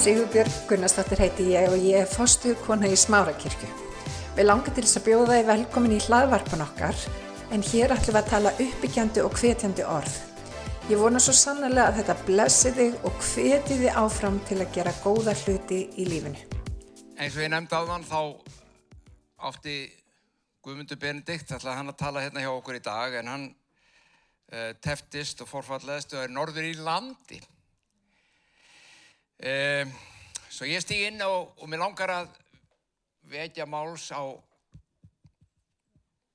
Sigurbjörg 0.00 0.52
Gunnarsdóttir 0.64 1.20
heiti 1.20 1.44
ég 1.52 1.66
og 1.68 1.82
ég 1.84 1.98
er 2.00 2.06
fostu 2.08 2.54
kona 2.64 2.88
í 2.88 2.94
Smárakirkju. 2.96 3.66
Við 4.32 4.46
langar 4.46 4.72
til 4.72 4.84
þess 4.86 4.96
að 4.96 5.04
bjóða 5.10 5.34
þið 5.34 5.50
velkomin 5.50 5.92
í 5.92 5.98
hlaðvarpan 6.06 6.64
okkar 6.64 7.02
en 7.52 7.64
hér 7.68 7.92
ætlum 7.92 8.16
við 8.16 8.20
að 8.22 8.30
tala 8.30 8.52
uppbyggjandi 8.64 9.24
og 9.26 9.36
hvetjandi 9.36 9.84
orð. 9.84 10.16
Ég 10.88 11.02
vona 11.02 11.20
svo 11.20 11.34
sannlega 11.36 11.90
að 11.90 12.00
þetta 12.00 12.16
blessi 12.30 12.72
þig 12.78 12.96
og 13.10 13.20
hveti 13.28 13.78
þið 13.82 14.00
áfram 14.06 14.40
til 14.48 14.58
að 14.62 14.72
gera 14.78 14.96
góða 15.04 15.36
hluti 15.42 15.82
í 15.92 16.08
lífinu. 16.08 16.48
Eins 17.20 17.36
og 17.36 17.44
ég 17.44 17.52
nefndi 17.52 17.76
á 17.76 17.82
þann 17.92 18.08
þá 18.08 18.20
átti 19.52 19.78
Guðmundur 20.64 21.04
Benedikt 21.04 21.52
ætlaði 21.58 21.76
hann 21.76 21.92
að 21.92 22.00
tala 22.06 22.24
hérna 22.24 22.48
hjá 22.48 22.54
okkur 22.54 22.80
í 22.80 22.84
dag 22.88 23.20
en 23.20 23.32
hann 23.34 23.48
uh, 23.52 24.72
teftist 24.80 25.44
og 25.44 25.52
forfalleðist 25.52 26.16
og 26.16 26.24
er 26.24 26.38
norður 26.40 26.72
í 26.72 26.76
landi. 26.80 27.44
Uh, 29.40 29.88
svo 30.52 30.66
ég 30.68 30.82
stýg 30.84 31.06
inn 31.06 31.22
og, 31.24 31.54
og 31.56 31.68
mér 31.70 31.80
langar 31.80 32.10
að 32.12 32.32
vekja 33.30 33.64
máls 33.64 34.10
á 34.12 34.20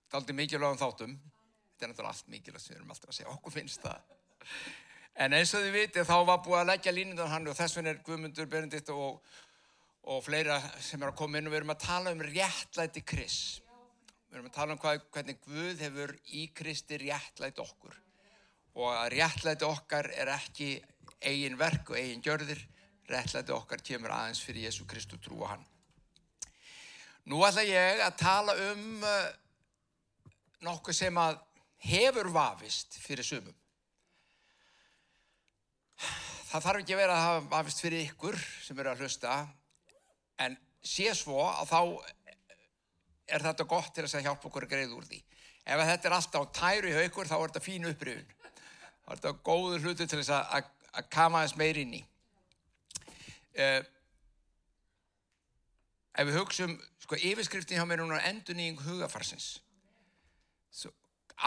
daldi 0.09 0.33
mikilvægum 0.33 0.79
þáttum. 0.79 1.13
Þetta 1.75 1.85
er 1.85 1.91
náttúrulega 1.91 2.13
allt 2.15 2.31
mikilvægt 2.33 2.63
sem 2.63 2.73
við 2.73 2.79
erum 2.79 2.93
alltaf 2.95 3.11
að 3.11 3.17
segja, 3.19 3.33
okkur 3.35 3.53
finnst 3.53 3.85
það. 3.85 4.15
En 5.21 5.35
eins 5.37 5.53
og 5.55 5.63
þið 5.63 5.75
vitið 5.75 6.07
þá 6.09 6.15
var 6.27 6.41
búið 6.47 6.61
að 6.61 6.69
leggja 6.71 6.93
línundan 6.95 7.29
hann 7.31 7.45
og 7.51 7.57
þess 7.59 7.77
vegna 7.77 7.93
er 7.93 8.01
Guðmundur 8.07 8.49
Benedikt 8.51 8.89
og, 8.95 9.21
og 10.11 10.23
fleira 10.25 10.57
sem 10.83 11.03
er 11.03 11.11
að 11.11 11.19
koma 11.21 11.39
inn 11.39 11.49
og 11.49 11.53
við 11.53 11.61
erum 11.61 11.75
að 11.75 11.85
tala 11.85 12.15
um 12.15 12.23
réttlæti 12.25 13.03
Kris. 13.05 13.37
Við 14.31 14.39
erum 14.39 14.49
að 14.49 14.57
tala 14.57 14.75
um 14.75 14.81
hvað, 14.81 15.05
hvernig 15.13 15.45
Guð 15.45 15.85
hefur 15.85 16.15
í 16.33 16.47
Kristi 16.57 16.99
réttlæti 17.05 17.63
okkur 17.63 18.01
og 18.75 18.89
að 18.91 19.13
réttlæti 19.13 19.67
okkar 19.67 20.09
er 20.11 20.33
ekki 20.33 20.73
eigin 21.23 21.55
verk 21.59 21.93
og 21.93 21.99
eigin 21.99 22.23
gjörðir, 22.23 22.59
réttlæti 23.09 23.53
okkar 23.53 23.83
kemur 23.85 24.13
aðeins 24.15 24.41
fyrir 24.43 24.67
Jésu 24.67 24.85
Kristu 24.89 25.19
trú 25.21 25.41
og 25.43 25.49
hann. 25.53 25.65
Nú 27.25 27.41
ætla 27.45 27.65
ég 27.65 28.01
að 28.05 28.17
tala 28.21 28.53
um 28.71 29.03
uh, 29.05 29.29
nokkuð 30.65 30.97
sem 30.97 31.17
að 31.17 31.39
hefur 31.85 32.29
vafist 32.33 32.97
fyrir 33.01 33.25
sumum. 33.25 33.55
Það 36.45 36.65
þarf 36.67 36.81
ekki 36.81 36.95
að 36.95 37.01
vera 37.01 37.15
að 37.15 37.25
hafa 37.25 37.47
vafist 37.51 37.81
fyrir 37.83 38.05
ykkur 38.05 38.37
sem 38.63 38.77
eru 38.79 38.91
að 38.93 39.01
hlusta, 39.03 39.39
en 40.39 40.55
sé 40.85 41.09
svo 41.17 41.41
að 41.49 41.71
þá 41.73 41.79
er 43.35 43.43
þetta 43.43 43.65
gott 43.69 43.91
til 43.95 44.05
að 44.05 44.27
hjálpa 44.27 44.49
okkur 44.49 44.67
að 44.67 44.75
greiða 44.75 44.97
úr 44.97 45.07
því. 45.09 45.21
Ef 45.65 45.81
þetta 45.89 46.09
er 46.09 46.15
alltaf 46.19 46.49
tæru 46.53 46.93
hjá 46.93 47.05
ykkur 47.07 47.29
þá 47.29 47.35
er 47.39 47.47
þetta 47.47 47.65
fínu 47.65 47.91
upprifun. 47.91 48.33
Þá 49.05 49.09
er 49.09 49.19
þetta 49.19 49.33
góður 49.49 49.85
hlutu 49.85 50.05
til 50.05 50.19
þess 50.19 50.33
að, 50.37 50.51
að, 50.59 50.69
að 51.01 51.09
kama 51.17 51.41
þess 51.45 51.57
meir 51.59 51.79
inn 51.81 51.95
í. 51.97 52.01
Uh, 53.55 53.81
ef 56.15 56.27
við 56.27 56.37
hugsaum, 56.39 56.75
sko 57.03 57.19
yfirskriftin 57.19 57.79
hjá 57.79 57.87
mér 57.87 58.03
núna 58.03 58.19
endur 58.27 58.57
nýjum 58.57 58.81
hugafarsins. 58.83 59.49
Svo, 60.75 60.91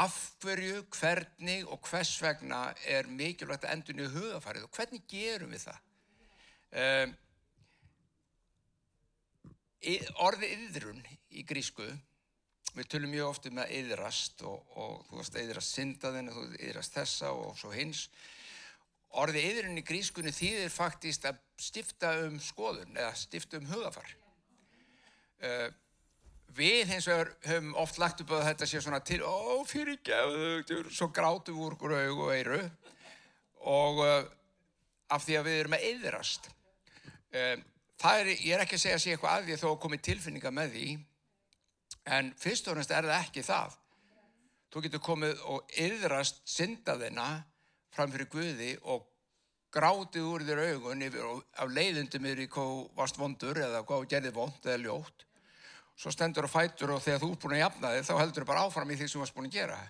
af 0.01 0.17
hverju, 0.43 0.83
hvernig 0.97 1.69
og 1.69 1.81
hvers 1.89 2.15
vegna 2.25 2.69
er 2.89 3.09
mikilvægt 3.09 3.69
að 3.69 3.77
endur 3.77 3.99
nýjum 3.99 4.17
hugafarið 4.17 4.69
og 4.69 4.77
hvernig 4.77 5.07
gerum 5.11 5.53
við 5.53 5.67
það? 5.69 5.81
Uh, 6.69 7.09
orðið 10.25 10.55
yðrun 10.57 11.05
í 11.31 11.45
grísku 11.47 11.87
við 12.75 12.89
tölum 12.93 13.13
mjög 13.13 13.31
ofta 13.31 13.51
um 13.51 13.61
að 13.63 13.75
yðrast 13.79 14.43
og, 14.47 14.59
og 14.77 15.07
þú 15.09 15.21
veist 15.21 15.39
yðrast 15.41 15.77
syndaðin 15.77 16.29
og 16.33 16.37
þú 16.39 16.61
yðrast 16.69 16.97
þessa 16.99 17.31
og 17.37 17.57
svo 17.59 17.71
hins 17.73 18.09
orðið 19.17 19.49
yðrun 19.51 19.81
í 19.81 19.85
grískunni 19.87 20.33
þýðir 20.35 20.73
faktist 20.73 21.27
að 21.29 21.39
stifta 21.59 22.13
um 22.27 22.39
skoðun 22.43 22.97
eða 22.97 23.13
stifta 23.17 23.61
um 23.61 23.69
hugafar. 23.71 24.11
Uh, 25.39 25.69
við 26.59 26.93
hins 26.93 27.07
vegar 27.09 27.33
höfum 27.47 27.75
oft 27.79 27.99
lagt 28.03 28.21
upp 28.25 28.35
að 28.35 28.47
þetta 28.51 28.69
sé 28.69 28.83
svona 28.83 29.01
til 29.07 29.21
ó 29.23 29.63
fyrir 29.69 30.01
gefðu 30.05 30.83
svo 30.91 31.11
grátu 31.15 31.55
við 31.55 31.79
úr 31.87 31.97
aug 32.03 32.23
og 32.27 32.33
eiru 32.35 32.63
og 33.71 34.01
uh, 34.03 34.23
af 35.15 35.25
því 35.25 35.39
að 35.39 35.51
við 35.51 35.61
erum 35.63 35.77
að 35.79 35.91
yðrast 35.93 36.49
um 37.39 37.67
Er, 37.99 38.29
ég 38.31 38.55
er 38.55 38.63
ekki 38.63 38.77
að 38.79 38.83
segja 38.85 38.97
að 38.97 39.03
sé 39.03 39.13
eitthvað 39.15 39.33
að 39.35 39.47
því 39.47 39.55
að 39.57 39.63
þó 39.63 39.69
að 39.69 39.81
komi 39.83 39.99
tilfinninga 40.07 40.51
með 40.55 40.75
því 40.77 40.89
en 42.15 42.29
fyrst 42.39 42.69
og 42.71 42.79
næst 42.79 42.93
er 42.95 43.09
það 43.09 43.25
ekki 43.25 43.43
það. 43.43 43.75
Þú 44.69 44.83
getur 44.85 45.03
komið 45.03 45.41
og 45.51 45.73
yðrast 45.83 46.39
syndaðina 46.47 47.27
fram 47.95 48.13
fyrir 48.13 48.31
Guði 48.33 48.75
og 48.85 49.07
grátið 49.75 50.29
úr 50.29 50.45
þér 50.49 50.63
augun 50.73 51.05
yfir, 51.05 51.25
af 51.61 51.73
leiðundum 51.73 52.29
yfir 52.31 52.45
í 52.45 52.51
hvað 52.53 52.77
varst 52.97 53.19
vondur 53.21 53.61
eða 53.65 53.83
hvað 53.89 54.07
gerði 54.13 54.33
vond 54.37 54.69
eða 54.69 54.83
ljótt 54.85 55.27
svo 55.99 56.13
stendur 56.15 56.47
og 56.47 56.53
fætur 56.53 56.95
og 56.95 57.03
þegar 57.03 57.25
þú 57.25 57.33
er 57.33 57.43
búin 57.43 57.57
að 57.59 57.65
jafna 57.65 57.93
þig 57.97 58.09
þá 58.09 58.15
heldur 58.21 58.45
þú 58.45 58.51
bara 58.53 58.65
áfram 58.69 58.95
í 58.95 58.97
því 58.97 59.09
sem 59.09 59.19
þú 59.19 59.25
varst 59.25 59.37
búin 59.37 59.51
að 59.51 59.59
gera 59.59 59.83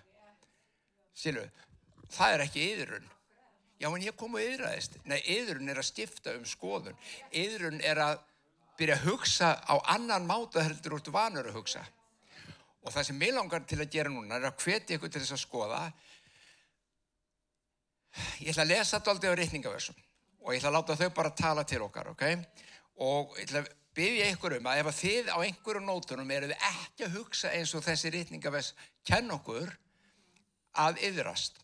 Sílu, 1.19 1.45
það 2.11 2.33
er 2.33 2.43
ekki 2.47 2.67
yðrun 2.73 3.09
Já, 3.79 3.87
en 3.87 4.03
ég 4.03 4.15
kom 4.19 4.33
og 4.35 4.43
yðraðist. 4.43 4.97
Nei, 5.07 5.21
yðrun 5.37 5.71
er 5.71 5.79
að 5.79 5.87
stifta 5.87 6.33
um 6.35 6.43
skoðun. 6.47 6.97
Yðrun 7.31 7.79
er 7.79 8.01
að 8.03 8.17
byrja 8.79 8.97
að 8.97 9.05
hugsa 9.07 9.53
á 9.63 9.75
annan 9.95 10.27
máta 10.27 10.65
heldur 10.65 10.97
út 10.97 11.07
vanur 11.15 11.47
að 11.47 11.61
hugsa. 11.61 11.85
Og 12.83 12.91
það 12.91 13.07
sem 13.07 13.23
ég 13.23 13.37
langar 13.37 13.63
til 13.67 13.79
að 13.79 13.93
gera 13.93 14.11
núna 14.11 14.35
er 14.35 14.49
að 14.49 14.65
hvetja 14.65 14.97
ykkur 14.97 15.13
til 15.13 15.21
þess 15.23 15.37
að 15.37 15.43
skoða. 15.45 15.79
Ég 18.39 18.51
ætla 18.51 18.65
að 18.65 18.71
lesa 18.73 18.97
þetta 18.97 19.13
aldrei 19.13 19.31
á 19.31 19.39
reikningaversum 19.39 19.97
og 20.39 20.53
ég 20.53 20.61
ætla 20.61 20.71
að 20.71 20.77
láta 20.77 20.97
þau 20.99 21.09
bara 21.17 21.35
tala 21.35 21.65
til 21.67 21.81
okkar, 21.85 22.11
ok? 22.13 22.23
Og 23.05 23.37
ég 23.37 23.47
ætla 23.47 23.63
að 23.63 23.71
byggja 23.99 24.27
ykkur 24.33 24.57
um 24.57 24.69
að 24.71 24.81
ef 24.81 24.89
að 24.91 24.99
þið 24.99 25.31
á 25.33 25.37
einhverju 25.43 25.85
nótunum 25.85 26.31
eru 26.33 26.49
þið 26.51 26.67
ekki 26.69 27.05
að 27.07 27.15
hugsa 27.17 27.53
eins 27.55 27.73
og 27.75 27.85
þessi 27.85 28.11
reikningavers 28.15 28.73
kenn 29.07 29.31
okkur 29.35 29.73
að 30.79 31.01
yðrast. 31.09 31.59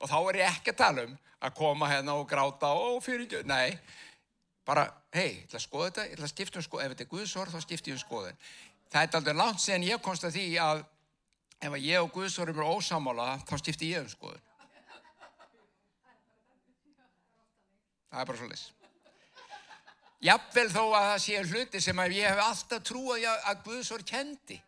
Og 0.00 0.08
þá 0.08 0.18
er 0.20 0.40
ég 0.40 0.54
ekki 0.54 0.72
að 0.72 0.80
tala 0.80 1.04
um 1.08 1.18
að 1.40 1.56
koma 1.56 1.88
hérna 1.90 2.16
og 2.16 2.28
gráta 2.28 2.70
og 2.76 3.02
fyrir 3.04 3.44
nei, 3.48 3.76
bara, 4.64 4.86
hei, 5.12 5.42
ég 5.42 5.44
ætla 5.48 5.60
að 5.60 5.66
skoða 5.66 5.90
þetta, 5.90 6.06
ég 6.06 6.16
ætla 6.16 6.28
að 6.28 6.32
skipta 6.34 6.60
um 6.60 6.64
skoðun, 6.64 6.84
ef 6.86 6.94
þetta 6.94 7.04
er 7.04 7.10
Guðsórð 7.12 7.54
þá 7.54 7.64
skipta 7.64 7.90
ég 7.90 7.96
um 7.96 8.02
skoðun. 8.04 8.40
Það 8.90 9.02
er 9.02 9.18
aldrei 9.18 9.36
langt 9.36 9.62
sen 9.62 9.86
ég 9.86 10.02
komst 10.04 10.26
að 10.26 10.36
því 10.36 10.46
að 10.62 10.82
ef 11.60 11.74
að 11.74 11.84
ég 11.84 12.02
og 12.02 12.12
Guðsórðum 12.14 12.62
er 12.62 12.72
ósamála, 12.72 13.28
þá 13.48 13.54
skipti 13.60 13.92
ég 13.92 14.04
um 14.04 14.10
skoðun. 14.10 14.46
Það 18.10 18.22
er 18.22 18.28
bara 18.30 18.40
svo 18.40 18.48
lis. 18.50 18.64
Jafnvel 20.20 20.66
þó 20.72 20.82
að 20.84 21.06
það 21.06 21.20
sé 21.24 21.44
hluti 21.48 21.80
sem 21.80 22.02
að 22.02 22.16
ég 22.18 22.28
hef 22.28 22.42
alltaf 22.44 22.82
trúið 22.84 23.28
að 23.30 23.62
Guðsórð 23.68 24.08
kendi. 24.10 24.58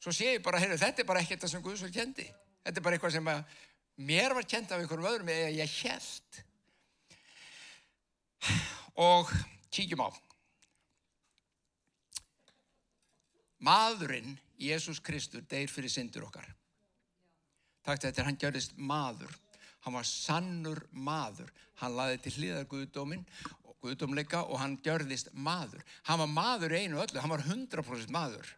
Svo 0.00 0.12
sé 0.16 0.34
ég 0.34 0.44
bara, 0.44 0.60
heyrðu, 0.62 0.78
þetta 0.80 1.02
er 1.02 1.08
bara 1.08 1.24
ekkert 1.24 1.44
það 1.44 1.54
sem 1.54 1.64
Guðsórð 1.64 1.96
kendi. 1.96 2.26
Þetta 2.64 2.78
er 2.78 2.84
bara 2.84 2.98
eitthvað 2.98 3.16
sem 3.16 3.30
að 3.32 3.40
mér 4.10 4.34
var 4.36 4.46
kent 4.48 4.70
af 4.72 4.80
einhverjum 4.80 5.10
öðrum 5.10 5.32
eða 5.32 5.50
ég 5.58 5.78
held 5.82 6.42
og 9.00 9.32
kíkjum 9.72 10.02
á 10.04 10.08
maðurinn 13.60 14.38
Jésús 14.60 15.00
Kristur 15.00 15.44
deyr 15.48 15.70
fyrir 15.72 15.92
syndur 15.92 16.26
okkar. 16.28 16.46
Takk 17.84 18.00
til 18.00 18.10
þetta 18.10 18.26
hann 18.26 18.38
gjörðist 18.40 18.76
maður. 18.76 19.32
Hann 19.84 19.96
var 19.96 20.06
sannur 20.08 20.82
maður. 20.92 21.48
Hann 21.80 21.96
laði 21.96 22.18
til 22.24 22.34
hliðar 22.36 22.66
Guðdómin 22.68 23.24
og 23.64 23.76
Guðdómleika 23.80 24.42
og 24.44 24.60
hann 24.60 24.76
gjörðist 24.84 25.32
maður. 25.32 25.84
Hann 26.08 26.20
var 26.20 26.32
maður 26.34 26.76
einu 26.76 27.00
öllu, 27.00 27.20
hann 27.22 27.32
var 27.32 27.44
100% 27.46 28.12
maður. 28.12 28.50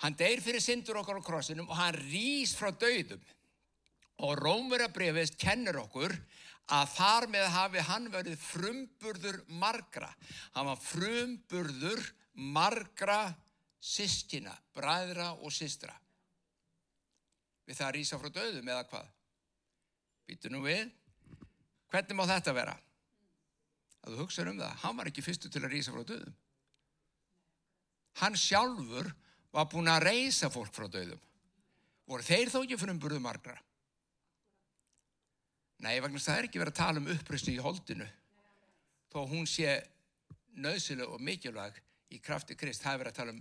Hann 0.00 0.16
deyr 0.16 0.40
fyrir 0.40 0.64
syndur 0.64 1.02
okkar 1.02 1.20
á 1.20 1.22
krossinum 1.24 1.68
og 1.68 1.76
hann 1.76 1.98
rýs 2.08 2.54
frá 2.56 2.72
dauðum. 2.72 3.20
Og 4.24 4.32
Rómurabrefist 4.40 5.36
kennur 5.40 5.82
okkur 5.82 6.14
að 6.72 6.90
þar 6.94 7.26
með 7.32 7.46
hafi 7.52 7.84
hann 7.84 8.08
verið 8.12 8.40
frumburður 8.40 9.42
margra. 9.60 10.08
Hann 10.56 10.70
var 10.70 10.80
frumburður 10.80 12.02
margra 12.32 13.20
sískina, 13.80 14.52
bræðra 14.76 15.32
og 15.40 15.52
sístra. 15.54 15.94
Við 17.66 17.78
það 17.78 17.94
rýsa 17.96 18.18
frá 18.20 18.30
dauðum 18.34 18.68
eða 18.68 18.86
hvað? 18.90 19.08
Býtu 20.28 20.52
nú 20.52 20.62
við. 20.64 20.90
Hvernig 21.90 22.18
má 22.18 22.26
þetta 22.28 22.54
vera? 22.54 22.76
Að 24.04 24.14
þú 24.14 24.22
hugsaður 24.24 24.52
um 24.52 24.62
það. 24.62 24.76
Hann 24.84 25.00
var 25.00 25.10
ekki 25.10 25.24
fyrstu 25.24 25.50
til 25.50 25.64
að 25.64 25.74
rýsa 25.74 25.94
frá 25.94 26.04
dauðum. 26.06 26.38
Hann 28.20 28.36
sjálfur 28.36 29.10
var 29.54 29.68
búin 29.70 29.90
að 29.90 30.04
reysa 30.06 30.50
fólk 30.52 30.72
frá 30.74 30.86
döðum. 30.90 31.20
Voru 32.10 32.26
þeir 32.26 32.50
þó 32.50 32.62
ekki 32.62 32.78
frumburðu 32.80 33.20
margra? 33.22 33.54
Nei, 35.80 35.96
vegna 36.02 36.20
það 36.20 36.38
er 36.38 36.48
ekki 36.48 36.60
verið 36.60 36.74
að 36.74 36.80
tala 36.82 37.00
um 37.00 37.12
uppröstu 37.14 37.52
í 37.54 37.62
holdinu. 37.62 38.06
Þó 39.10 39.20
hún 39.30 39.46
sé 39.48 39.78
nöðsileg 40.60 41.08
og 41.08 41.22
mikilvæg 41.24 41.78
í 42.10 42.18
krafti 42.22 42.56
krist, 42.58 42.82
það 42.82 42.92
er 42.92 43.02
verið 43.04 43.12
að 43.12 43.20
tala 43.20 43.34
um 43.36 43.40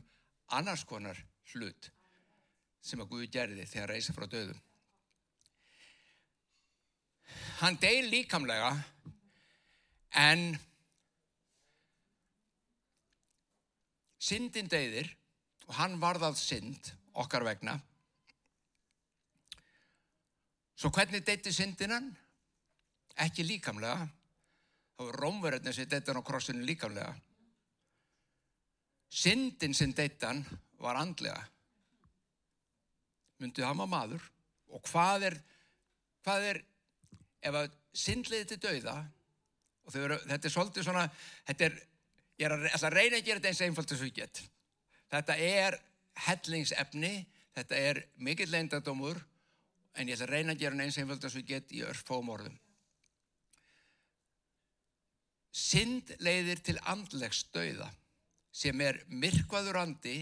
annars 0.56 0.86
konar 0.86 1.18
hlut 1.54 1.92
sem 2.82 3.02
að 3.02 3.12
Guði 3.12 3.28
gerði 3.34 3.66
þegar 3.68 3.94
reysa 3.94 4.16
frá 4.16 4.26
döðum. 4.30 4.60
hann 7.60 7.78
deyr 7.82 8.08
líkamlega 8.08 8.72
en 10.22 10.44
syndin 14.20 14.72
deyðir 14.72 15.10
og 15.68 15.76
hann 15.80 16.00
varðað 16.02 16.40
synd 16.40 16.92
okkar 17.20 17.46
vegna 17.48 17.76
svo 20.80 20.92
hvernig 20.96 21.26
deytti 21.28 21.54
syndinan? 21.54 22.14
ekki 23.20 23.44
líkamlega 23.44 24.08
þá 24.96 25.02
var 25.04 25.20
rómverðin 25.24 25.76
sem 25.76 25.90
deytti 25.90 26.12
hann 26.12 26.24
á 26.24 26.30
krossinu 26.30 26.64
líkamlega 26.64 27.12
syndin 29.10 29.74
sem 29.76 29.94
deytti 29.96 30.26
hann 30.26 30.44
var 30.80 31.00
andlega. 31.02 31.42
Myndið 33.40 33.68
hann 33.68 33.82
var 33.82 33.90
maður? 33.90 34.26
Og 34.70 34.84
hvað 34.90 35.30
er 35.32 35.40
hvað 36.24 36.46
er 36.50 36.62
ef 37.50 37.56
að 37.56 37.70
syndliði 37.96 38.50
til 38.52 38.60
dauða 38.64 38.96
og 39.88 39.96
eru, 39.98 40.18
þetta 40.30 40.48
er 40.48 40.54
svolítið 40.54 40.86
svona 40.86 41.06
er, 41.56 41.78
ég 42.38 42.46
er 42.46 42.56
að, 42.56 42.66
að 42.76 42.94
reyna 42.94 43.18
að 43.18 43.26
gera 43.26 43.40
þetta 43.40 43.52
eins 43.54 43.62
einfalt 43.66 43.94
as 43.96 44.04
við 44.04 44.16
get. 44.20 44.42
Þetta 45.10 45.38
er 45.42 45.80
hellingsefni 46.28 47.14
þetta 47.56 47.84
er 47.90 48.02
mikill 48.24 48.50
leindadómur 48.52 49.20
en 49.96 50.10
ég 50.10 50.16
ætla 50.16 50.28
að 50.28 50.36
reyna 50.36 50.56
að 50.56 50.64
gera 50.64 50.76
þetta 50.76 50.88
eins 50.88 51.00
einfalt 51.02 51.26
as 51.28 51.38
við 51.38 51.48
get 51.54 51.74
í 51.76 51.84
örfóm 51.88 52.30
orðum. 52.36 52.60
Synd 55.50 56.14
leiðir 56.22 56.62
til 56.64 56.78
andlegs 56.88 57.42
dauða 57.56 57.90
sem 58.52 58.82
er 58.82 59.02
myrkvaður 59.08 59.80
andi 59.84 60.18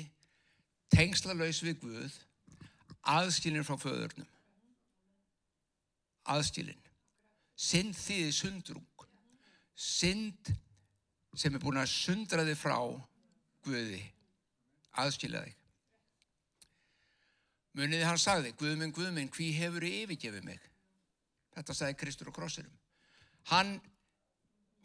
tengslalauðs 0.93 1.61
við 1.65 1.81
Guð 1.83 2.17
aðskilin 3.07 3.65
frá 3.67 3.77
föðurnum. 3.79 4.27
Aðskilin. 6.27 6.79
Synd 7.55 7.95
þýði 7.97 8.33
sundrung. 8.35 9.05
Synd 9.77 10.51
sem 11.37 11.53
er 11.53 11.61
búin 11.61 11.79
að 11.79 11.91
sundra 11.93 12.45
þig 12.47 12.59
frá 12.59 12.79
Guði 13.67 14.01
aðskilja 14.97 15.43
þig. 15.45 15.55
Muniði 17.77 18.07
hann 18.07 18.19
sagði 18.19 18.55
Guðminn, 18.57 18.93
Guðminn, 18.95 19.29
hví 19.29 19.51
hefur 19.53 19.85
þið 19.85 20.01
yfirgefið 20.01 20.45
mig? 20.47 20.61
Þetta 21.53 21.75
sagði 21.77 21.97
Kristur 22.01 22.31
og 22.31 22.37
Krossirum 22.37 22.73
hann 23.51 23.77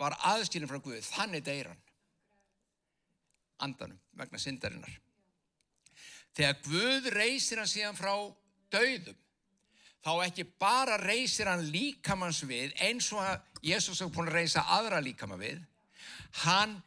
var 0.01 0.17
aðskilin 0.33 0.71
frá 0.71 0.81
Guði 0.83 1.03
þannig 1.07 1.45
deyran 1.47 1.82
andanum 3.65 3.99
vegna 4.19 4.41
syndarinnar. 4.41 4.95
Þegar 6.33 6.61
Guð 6.67 7.11
reysir 7.15 7.61
hann 7.61 7.71
síðan 7.71 7.99
frá 7.99 8.15
dauðum 8.73 9.19
þá 10.03 10.13
ekki 10.27 10.47
bara 10.59 10.97
reysir 11.01 11.51
hann 11.51 11.67
líkamanns 11.71 12.43
við 12.49 12.73
eins 12.83 13.11
og 13.15 13.23
að 13.23 13.61
Jésús 13.63 14.01
hefur 14.01 14.15
búin 14.17 14.33
að 14.33 14.41
reysa 14.41 14.65
aðra 14.75 15.03
líkama 15.05 15.39
við 15.39 15.61
hann 16.43 16.81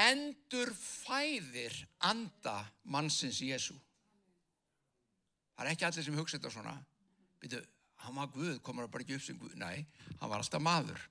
endur 0.00 0.72
fæðir 0.76 1.76
anda 2.10 2.58
mannsins 2.84 3.40
Jésú 3.44 3.78
það 5.60 5.68
er 5.68 5.74
ekki 5.74 5.86
allir 5.88 6.06
sem 6.06 6.16
hugsa 6.16 6.38
þetta 6.38 6.50
svona. 6.54 6.74
Byrju, 7.40 7.60
hann 8.04 8.16
var 8.16 8.28
Guð, 8.32 8.54
komur 8.64 8.86
það 8.86 8.92
bara 8.94 9.04
ekki 9.04 9.16
upp 9.18 9.24
sem 9.26 9.40
Guð? 9.40 9.56
Nei, 9.60 9.84
hann 10.20 10.30
var 10.32 10.40
alltaf 10.40 10.62
maður 10.64 11.02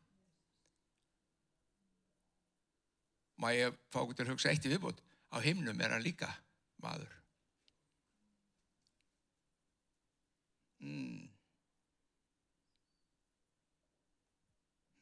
má 3.39 3.53
ég 3.55 3.75
fá 3.93 4.01
okkur 4.03 4.17
til 4.17 4.27
að 4.27 4.33
hugsa 4.35 4.51
eitt 4.51 4.67
í 4.67 4.73
viðbútt 4.73 5.01
á 5.31 5.37
himnum 5.43 5.81
er 5.81 5.95
hann 5.95 6.05
líka 6.05 6.29
maður 6.83 7.19
Hmm. 10.79 11.27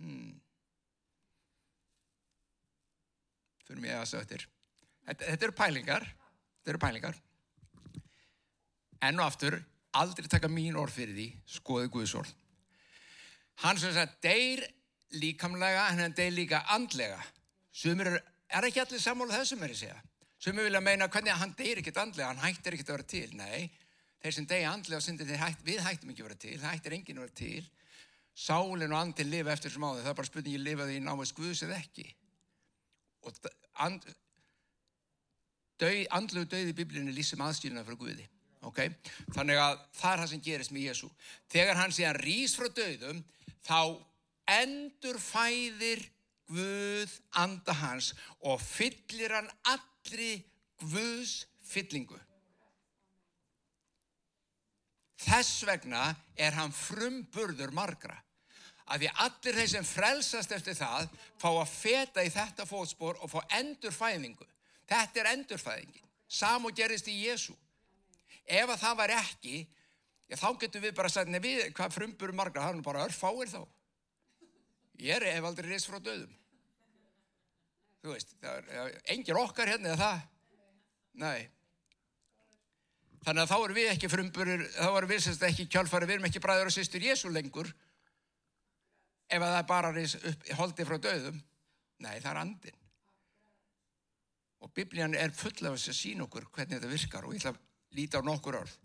Hmm. 0.01 0.33
Fyrir 3.67 3.83
mig 3.83 3.93
að 3.93 4.07
sögtir. 4.09 4.45
Þetta, 5.05 5.23
þetta 5.23 5.47
eru 5.47 5.57
pælingar. 5.59 6.07
Þetta 6.57 6.73
eru 6.73 6.81
pælingar. 6.81 7.19
Enn 9.05 9.21
og 9.21 9.27
aftur, 9.27 9.59
aldrei 10.01 10.29
taka 10.31 10.49
mín 10.49 10.77
orð 10.79 10.95
fyrir 10.97 11.13
því, 11.13 11.27
skoðu 11.59 11.91
Guðs 11.93 12.15
orð. 12.17 12.33
Hann 13.61 13.77
sem 13.81 13.93
sagt, 13.93 14.17
deyr 14.25 14.63
líkamlega, 15.17 15.87
hann 15.91 16.15
deyr 16.17 16.33
líka 16.33 16.63
andlega. 16.73 17.19
Sumir 17.77 18.11
er, 18.11 18.21
er 18.57 18.69
ekki 18.69 18.81
allir 18.83 19.01
sammála 19.01 19.41
þessum 19.41 19.65
er 19.65 19.73
ég 19.75 19.81
segja. 19.83 19.97
Sumir 20.41 20.67
vilja 20.67 20.81
meina 20.81 21.09
hvernig 21.13 21.37
hann 21.37 21.55
deyr 21.57 21.81
ekkert 21.81 22.01
andlega, 22.01 22.31
hann 22.31 22.45
hættir 22.45 22.77
ekkert 22.77 22.93
að 22.93 22.97
vera 22.97 23.09
til. 23.13 23.29
Nei, 23.37 23.69
þeir 24.21 24.37
sem 24.37 24.47
degi 24.49 24.69
andlega 24.69 25.01
syndi 25.03 25.27
hætt, 25.37 25.65
við 25.65 25.83
hættum 25.85 26.13
ekki 26.13 26.23
að 26.23 26.29
vera 26.29 26.39
til, 26.45 26.59
hættir 26.65 26.97
enginn 26.97 27.21
að 27.21 27.27
vera 27.27 27.37
til 27.41 27.65
sálinn 28.37 28.93
og 28.93 29.01
andin 29.01 29.31
lifa 29.31 29.53
eftir 29.55 29.73
sem 29.73 29.83
áður 29.83 30.03
það 30.03 30.11
er 30.11 30.17
bara 30.19 30.29
spurningi 30.29 30.61
lifaði 30.61 30.97
í 30.99 31.03
náveist 31.03 31.35
Guðs 31.37 31.63
eða 31.65 31.79
ekki 31.81 32.05
og 33.25 33.39
and, 33.83 34.03
döð, 35.81 36.03
andlegu 36.13 36.49
döði 36.51 36.73
í 36.73 36.77
biblíunni 36.77 37.15
lýsum 37.17 37.41
aðstýruna 37.47 37.85
frá 37.87 37.97
Guði 37.97 38.27
okay? 38.69 38.93
þannig 39.33 39.61
að 39.63 39.79
það 39.97 40.11
er 40.11 40.21
það 40.21 40.29
sem 40.33 40.43
gerist 40.49 40.75
með 40.75 40.85
Jésu 40.85 41.09
þegar 41.55 41.81
hann 41.81 41.95
sé 41.97 42.05
að 42.05 42.21
rýs 42.27 42.53
frá 42.59 42.69
döðum 42.77 43.23
þá 43.65 43.81
endur 44.59 45.19
fæðir 45.21 46.05
Guð 46.47 47.17
anda 47.41 47.75
hans 47.81 48.13
og 48.39 48.61
fyllir 48.63 49.35
hann 49.35 49.51
allri 49.67 50.37
Guðs 50.79 51.41
fyllingu 51.67 52.19
Þess 55.17 55.65
vegna 55.65 56.11
er 56.37 56.55
hann 56.55 56.73
frumburður 56.73 57.73
margra. 57.75 58.15
Af 58.87 59.01
því 59.01 59.07
allir 59.23 59.57
þeir 59.59 59.71
sem 59.71 59.87
frelsast 59.87 60.53
eftir 60.55 60.77
það 60.77 61.09
fá 61.41 61.49
að 61.49 61.71
feta 61.71 62.23
í 62.23 62.29
þetta 62.31 62.67
fótspor 62.69 63.17
og 63.19 63.31
fá 63.31 63.41
endurfæðingu. 63.57 64.45
Þetta 64.87 65.23
er 65.23 65.31
endurfæðingin. 65.33 66.05
Sam 66.27 66.69
og 66.69 66.77
gerist 66.77 67.09
í 67.11 67.17
Jésu. 67.25 67.55
Ef 68.47 68.69
að 68.69 68.79
það 68.79 68.99
var 69.01 69.13
ekki, 69.17 69.57
þá 70.31 70.47
getur 70.61 70.85
við 70.85 70.95
bara 70.95 71.09
að 71.11 71.17
segja, 71.17 71.41
við, 71.43 71.65
hvað 71.75 71.97
frumburður 71.97 72.37
margra, 72.37 72.63
það 72.63 72.77
er 72.77 72.85
bara 72.85 73.03
örfáir 73.09 73.51
þá. 73.51 73.59
Ég 74.97 75.13
er 75.17 75.27
ef 75.35 75.45
aldrei 75.45 75.69
reist 75.71 75.89
frá 75.89 75.99
döðum. 76.01 76.33
Þú 78.01 78.13
veist, 78.13 78.33
er 78.41 78.97
engir 79.13 79.37
okkar 79.37 79.69
hérna 79.69 79.93
eða 79.93 80.01
það. 80.01 80.25
Nei. 81.21 81.49
Þannig 83.25 83.43
að 83.43 83.51
þá 83.51 83.57
erum 83.57 83.77
við 83.77 83.91
ekki 83.91 84.09
frumburur, 84.11 84.63
þá 84.77 84.89
erum 84.89 85.11
við 85.11 85.21
semst 85.25 85.43
ekki 85.43 85.67
kjálfari, 85.73 86.07
við 86.07 86.17
erum 86.17 86.27
ekki 86.29 86.41
bræður 86.43 86.69
og 86.69 86.75
sýstur 86.75 87.03
Jésu 87.03 87.31
lengur 87.33 87.69
ef 89.27 89.41
að 89.41 89.49
það 89.51 89.57
er 89.59 89.67
bara 89.67 89.89
upp, 89.91 90.45
holdið 90.61 90.89
frá 90.89 90.97
döðum. 91.03 91.41
Nei, 92.05 92.13
það 92.21 92.29
er 92.31 92.39
andin. 92.43 92.77
Og 94.63 94.71
biblían 94.73 95.17
er 95.17 95.33
full 95.35 95.57
af 95.67 95.75
þess 95.75 95.91
að 95.91 95.99
sína 95.99 96.25
okkur 96.25 96.47
hvernig 96.53 96.77
þetta 96.77 96.93
virkar 96.93 97.27
og 97.27 97.35
ég 97.35 97.43
ætla 97.43 97.53
að 97.53 97.97
líta 97.97 98.21
á 98.21 98.27
nokkur 98.29 98.61
orð. 98.61 98.77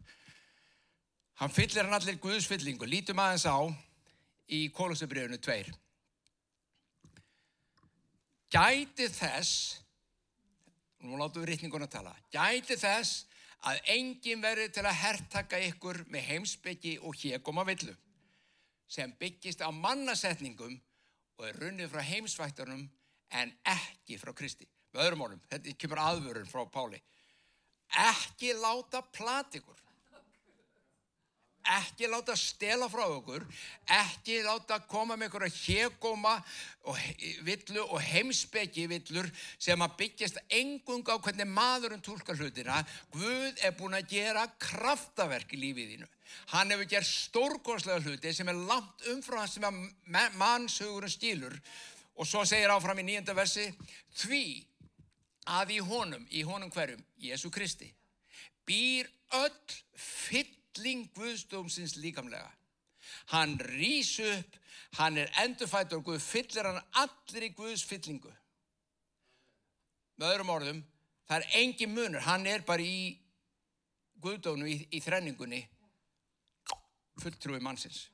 Hann 1.41 1.53
fyllir 1.53 1.87
hann 1.87 1.97
allir 1.97 2.19
Guðsfyllingu, 2.21 2.89
lítum 2.89 3.23
aðeins 3.23 3.47
á 3.49 3.57
í 4.53 4.67
Kólusabriðinu 4.75 5.39
2. 5.43 5.73
Gæti 8.53 9.07
þess, 9.09 9.79
nú 11.07 11.17
látum 11.17 11.41
við 11.41 11.55
rittningun 11.55 11.87
að 11.87 11.95
tala, 11.95 12.13
gæti 12.35 12.77
þess 12.77 13.25
að 13.65 13.79
enginn 13.95 14.43
verður 14.45 14.75
til 14.77 14.85
að 14.85 14.99
herrtaka 15.01 15.61
ykkur 15.71 16.03
með 16.13 16.27
heimsbyggi 16.29 16.99
og 17.01 17.17
hégum 17.17 17.63
á 17.63 17.65
villu 17.65 17.95
sem 18.93 19.15
byggist 19.17 19.63
á 19.65 19.73
mannasetningum 19.73 20.75
og 21.39 21.47
er 21.49 21.61
runnið 21.63 21.95
frá 21.95 22.03
heimsvættunum 22.05 22.83
en 23.41 23.53
ekki 23.73 24.19
frá 24.21 24.35
Kristi. 24.37 24.69
Með 24.93 25.07
öðrum 25.07 25.23
málum, 25.23 25.41
þetta 25.49 25.77
kemur 25.81 26.03
aðvörun 26.03 26.51
frá 26.51 26.67
Páli. 26.69 27.01
Ekki 28.13 28.53
láta 28.61 29.01
platikur 29.17 29.81
ekki 31.63 32.09
láta 32.11 32.35
stela 32.39 32.89
frá 32.91 33.05
okkur, 33.07 33.45
ekki 33.87 34.41
láta 34.43 34.81
koma 34.89 35.17
með 35.17 35.29
einhverja 35.29 35.59
hegóma 35.63 36.35
villu 37.47 37.85
og 37.85 38.01
heimsbeggi 38.03 38.89
villur 38.91 39.29
sem 39.59 39.85
að 39.85 39.97
byggjast 40.01 40.41
engung 40.49 41.07
á 41.07 41.17
hvernig 41.17 41.49
maðurinn 41.51 42.03
tólkar 42.03 42.41
hlutina. 42.41 42.83
Guð 43.15 43.63
er 43.63 43.77
búin 43.79 43.99
að 43.99 44.11
gera 44.17 44.49
kraftaverk 44.59 45.55
í 45.55 45.63
lífið 45.63 45.95
þínu. 45.95 46.11
Hann 46.55 46.73
hefur 46.73 46.89
gert 46.89 47.09
stórgóðslega 47.09 48.03
hluti 48.07 48.33
sem 48.35 48.49
er 48.49 48.61
langt 48.69 49.07
umfram 49.13 49.45
það 49.45 49.55
sem 49.55 49.67
að 49.69 50.39
mannshugurinn 50.41 51.13
stílur 51.13 51.59
og 52.17 52.29
svo 52.29 52.45
segir 52.49 52.73
áfram 52.73 53.01
í 53.03 53.07
nýjönda 53.07 53.37
versi 53.37 53.69
því 54.17 54.45
að 55.53 55.77
í 55.77 55.79
honum, 55.83 56.27
í 56.31 56.43
honum 56.47 56.71
hverjum, 56.71 57.03
Jésu 57.19 57.51
Kristi, 57.51 57.89
býr 58.67 59.09
öll 59.35 59.79
fyll 59.99 60.62
fylling 60.73 61.11
Guðsdómsins 61.15 61.97
líkamlega. 61.97 62.51
Hann 63.33 63.59
rýs 63.59 64.19
upp, 64.21 64.57
hann 64.99 65.19
er 65.19 65.31
endurfættur 65.43 65.99
og 65.99 66.05
Guð 66.05 66.21
fyllir 66.21 66.65
hann 66.65 66.81
allir 66.93 67.49
í 67.49 67.55
Guðs 67.55 67.85
fyllingu. 67.85 68.33
Með 70.17 70.35
öðrum 70.35 70.53
orðum, 70.55 70.81
það 71.27 71.41
er 71.41 71.61
engin 71.63 71.95
munur, 71.95 72.21
hann 72.21 72.47
er 72.47 72.63
bara 72.65 72.83
í 72.83 73.19
Guðdónu 74.23 74.69
í, 74.71 74.77
í 74.93 75.01
þrenningunni 75.03 75.67
fulltrúi 77.19 77.61
mannsins. 77.61 78.09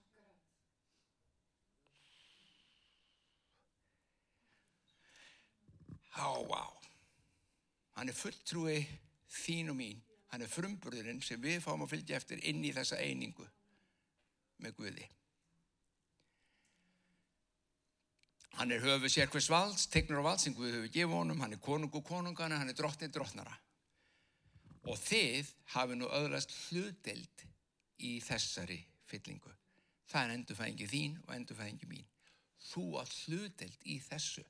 Há, 6.18 6.32
há, 6.34 6.64
hann 7.94 8.08
er 8.10 8.16
fulltrúi 8.16 8.80
þín 9.30 9.70
og 9.70 9.78
mín 9.78 10.07
Hann 10.32 10.44
er 10.44 10.50
frumburðurinn 10.52 11.22
sem 11.24 11.40
við 11.40 11.62
fáum 11.64 11.84
að 11.86 11.94
fylgja 11.94 12.18
eftir 12.18 12.42
inn 12.50 12.64
í 12.64 12.72
þessa 12.76 12.98
einingu 13.00 13.46
með 14.64 14.74
Guði. 14.80 15.06
Hann 18.58 18.74
er 18.74 18.82
höfu 18.82 19.08
sérkvæs 19.12 19.48
valds, 19.52 19.86
tegnur 19.86 20.20
á 20.20 20.28
valds 20.32 20.44
sem 20.44 20.56
Guði 20.56 20.80
höfu 20.80 20.90
gefið 20.92 21.14
honum, 21.14 21.40
hann 21.44 21.54
er 21.54 21.62
konungu 21.62 22.02
konungana, 22.04 22.58
hann 22.58 22.72
er 22.72 22.76
drottnin 22.76 23.14
drottnara. 23.14 23.54
Og 24.88 24.98
þið 24.98 25.48
hafi 25.74 25.96
nú 25.98 26.08
öðrast 26.10 26.52
hluteld 26.66 27.46
í 28.02 28.18
þessari 28.24 28.80
fyllingu. 29.08 29.52
Það 30.08 30.24
er 30.24 30.36
endurfæðingi 30.36 30.88
þín 30.90 31.18
og 31.26 31.34
endurfæðingi 31.36 31.88
mín. 31.90 32.06
Þú 32.68 32.84
að 33.00 33.12
hluteld 33.22 33.84
í 33.88 33.98
þessu. 34.02 34.44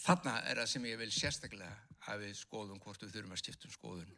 Þarna 0.00 0.38
er 0.48 0.62
það 0.62 0.70
sem 0.72 0.88
ég 0.88 1.00
vil 1.00 1.10
sérstaklega 1.12 1.76
að 2.10 2.24
við 2.24 2.38
skoðum 2.38 2.80
hvort 2.80 3.02
við 3.04 3.12
þurfum 3.14 3.34
að 3.36 3.42
skiptum 3.42 3.74
skoðun. 3.74 4.16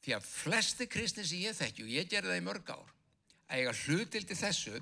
Því 0.00 0.14
að 0.16 0.28
flesti 0.30 0.86
kristni 0.88 1.26
sem 1.28 1.42
ég 1.44 1.56
þekki 1.58 1.84
og 1.84 1.92
ég 1.92 2.08
gerði 2.08 2.32
það 2.32 2.40
í 2.40 2.46
mörg 2.46 2.72
ár 2.72 2.94
að 3.50 3.60
ég 3.60 3.70
að 3.70 3.82
hlutildi 3.84 4.38
þessu 4.38 4.80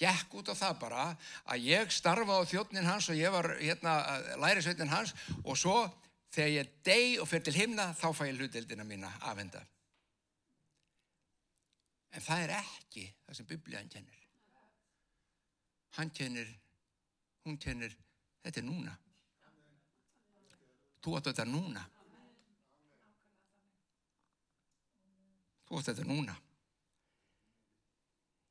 gekk 0.00 0.36
út 0.38 0.52
á 0.52 0.54
það 0.56 0.76
bara 0.80 1.06
að 1.50 1.66
ég 1.66 1.90
starfa 1.92 2.38
á 2.38 2.48
þjóttnin 2.48 2.86
hans 2.86 3.08
og 3.10 3.18
ég 3.18 3.34
var 3.34 3.50
hérna 3.58 3.96
lærisveitin 4.40 4.92
hans 4.92 5.12
og 5.42 5.58
svo 5.58 5.76
þegar 6.30 6.54
ég 6.54 6.72
deg 6.86 7.18
og 7.20 7.28
fyrir 7.28 7.44
til 7.48 7.56
himna 7.58 7.90
þá 7.98 8.06
fæ 8.14 8.24
ég 8.28 8.38
hlutildina 8.38 8.86
mína 8.86 9.10
afhenda. 9.26 9.64
En 12.14 12.22
það 12.22 12.44
er 12.46 12.54
ekki 12.60 13.04
það 13.26 13.38
sem 13.38 13.50
biblíðan 13.50 13.90
kennir. 13.90 14.22
Hann 15.98 16.14
kennir, 16.14 16.48
hún 17.44 17.58
kennir 17.58 17.96
Þetta 18.44 18.60
er 18.60 18.66
núna. 18.66 18.94
Þú 21.00 21.16
átt 21.16 21.30
þetta 21.30 21.46
núna. 21.48 21.82
Þú 25.68 25.78
átt 25.78 25.90
þetta 25.92 26.06
núna. 26.08 26.36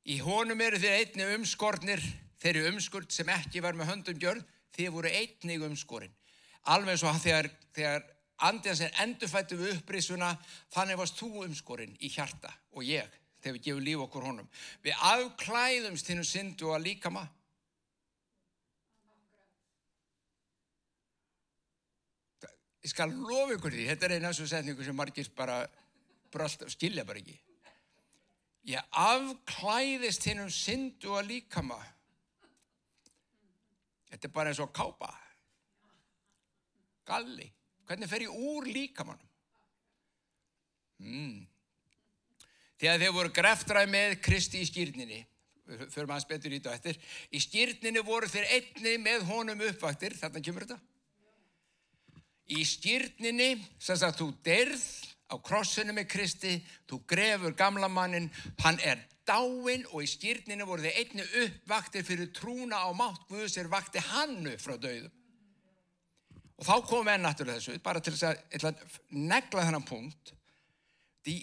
Í 0.09 0.17
honum 0.25 0.61
eru 0.65 0.79
þið 0.81 0.95
einni 0.95 1.27
umskornir, 1.35 2.01
þeirri 2.41 2.69
umskort 2.71 3.13
sem 3.13 3.29
ekki 3.29 3.61
var 3.61 3.77
með 3.77 3.91
höndum 3.91 4.21
gjörð, 4.21 4.45
þið 4.73 4.93
voru 4.95 5.11
einni 5.11 5.57
umskorinn. 5.67 6.15
Alveg 6.73 6.97
svo 7.01 7.11
þegar, 7.21 7.49
þegar 7.75 8.05
andjans 8.49 8.81
er 8.85 8.95
endurfættu 9.03 9.57
við 9.59 9.75
upprisuna, 9.77 10.31
þannig 10.73 10.99
varst 11.01 11.19
þú 11.19 11.43
umskorinn 11.45 11.97
í 12.01 12.09
hjarta 12.13 12.51
og 12.73 12.85
ég, 12.87 13.05
þegar 13.43 13.57
við 13.57 13.65
gefum 13.67 13.85
líf 13.85 14.05
okkur 14.05 14.29
honum. 14.29 14.49
Við 14.85 15.03
afklæðumst 15.11 16.09
þínu 16.09 16.25
syndu 16.25 16.73
að 16.73 16.87
líka 16.87 17.13
maður. 17.13 17.35
Ég 22.83 22.91
skal 22.91 23.11
lofa 23.11 23.57
ykkur 23.57 23.75
því, 23.75 23.85
þetta 23.91 24.07
er 24.07 24.15
eina 24.17 24.31
svo 24.35 24.47
setningu 24.47 24.85
sem 24.85 24.95
margir 24.95 25.29
bara 25.35 25.61
brölt 26.31 26.65
og 26.65 26.71
skilja 26.71 27.05
bara 27.07 27.21
ekki. 27.21 27.35
Ég 28.69 28.99
afklæðist 29.01 30.27
hinn 30.29 30.43
um 30.43 30.51
syndu 30.53 31.15
að 31.17 31.31
líkama. 31.33 31.79
Þetta 34.09 34.27
er 34.27 34.33
bara 34.35 34.51
eins 34.51 34.61
og 34.63 34.71
kápa. 34.75 35.09
Galli. 37.09 37.47
Hvernig 37.89 38.09
fer 38.11 38.27
ég 38.27 38.35
úr 38.35 38.67
líkamanum? 38.69 39.25
Mm. 40.99 41.47
Þegar 42.79 43.01
þeir 43.01 43.15
voru 43.15 43.31
greftræð 43.33 43.89
með 43.91 44.13
Kristi 44.23 44.61
í 44.61 44.67
skýrninni, 44.67 45.19
fyrir 45.89 46.07
maður 46.07 46.25
spettur 46.25 46.53
í 46.53 46.59
þetta 46.59 46.75
eftir, 46.77 46.99
í 47.31 47.41
skýrninni 47.43 48.03
voru 48.05 48.29
þeir 48.29 48.47
einni 48.55 48.93
með 49.01 49.25
honum 49.31 49.63
uppvaktir, 49.67 50.15
þarna 50.19 50.43
kemur 50.43 50.67
þetta 50.67 50.79
í 52.49 52.65
skýrninni 52.65 53.53
sem 53.77 53.99
að 54.05 54.17
þú 54.21 54.27
derð 54.45 54.87
á 55.29 55.35
krossinu 55.45 55.93
með 55.93 56.09
Kristi, 56.09 56.55
þú 56.89 57.03
grefur 57.09 57.53
gamla 57.57 57.89
mannin, 57.91 58.29
hann 58.63 58.79
er 58.81 59.03
dáin 59.29 59.85
og 59.91 60.01
í 60.01 60.09
skýrninu 60.09 60.65
voru 60.65 60.87
þið 60.87 60.97
einni 61.03 61.27
uppvaktir 61.43 62.05
fyrir 62.07 62.31
trúna 62.33 62.81
á 62.81 62.89
mátt 62.97 63.27
Guðs 63.29 63.59
er 63.61 63.69
vakti 63.69 64.01
hannu 64.09 64.55
frá 64.57 64.75
döðum. 64.81 65.13
Og 66.59 66.65
þá 66.67 66.73
kom 66.89 67.07
við 67.07 67.21
náttúrulega 67.23 67.61
þessu, 67.61 67.77
bara 67.83 68.01
til 68.03 68.15
þess 68.17 68.65
að 68.67 68.81
negla 69.15 69.67
þennan 69.67 69.85
punkt, 69.87 70.33
því 71.23 71.37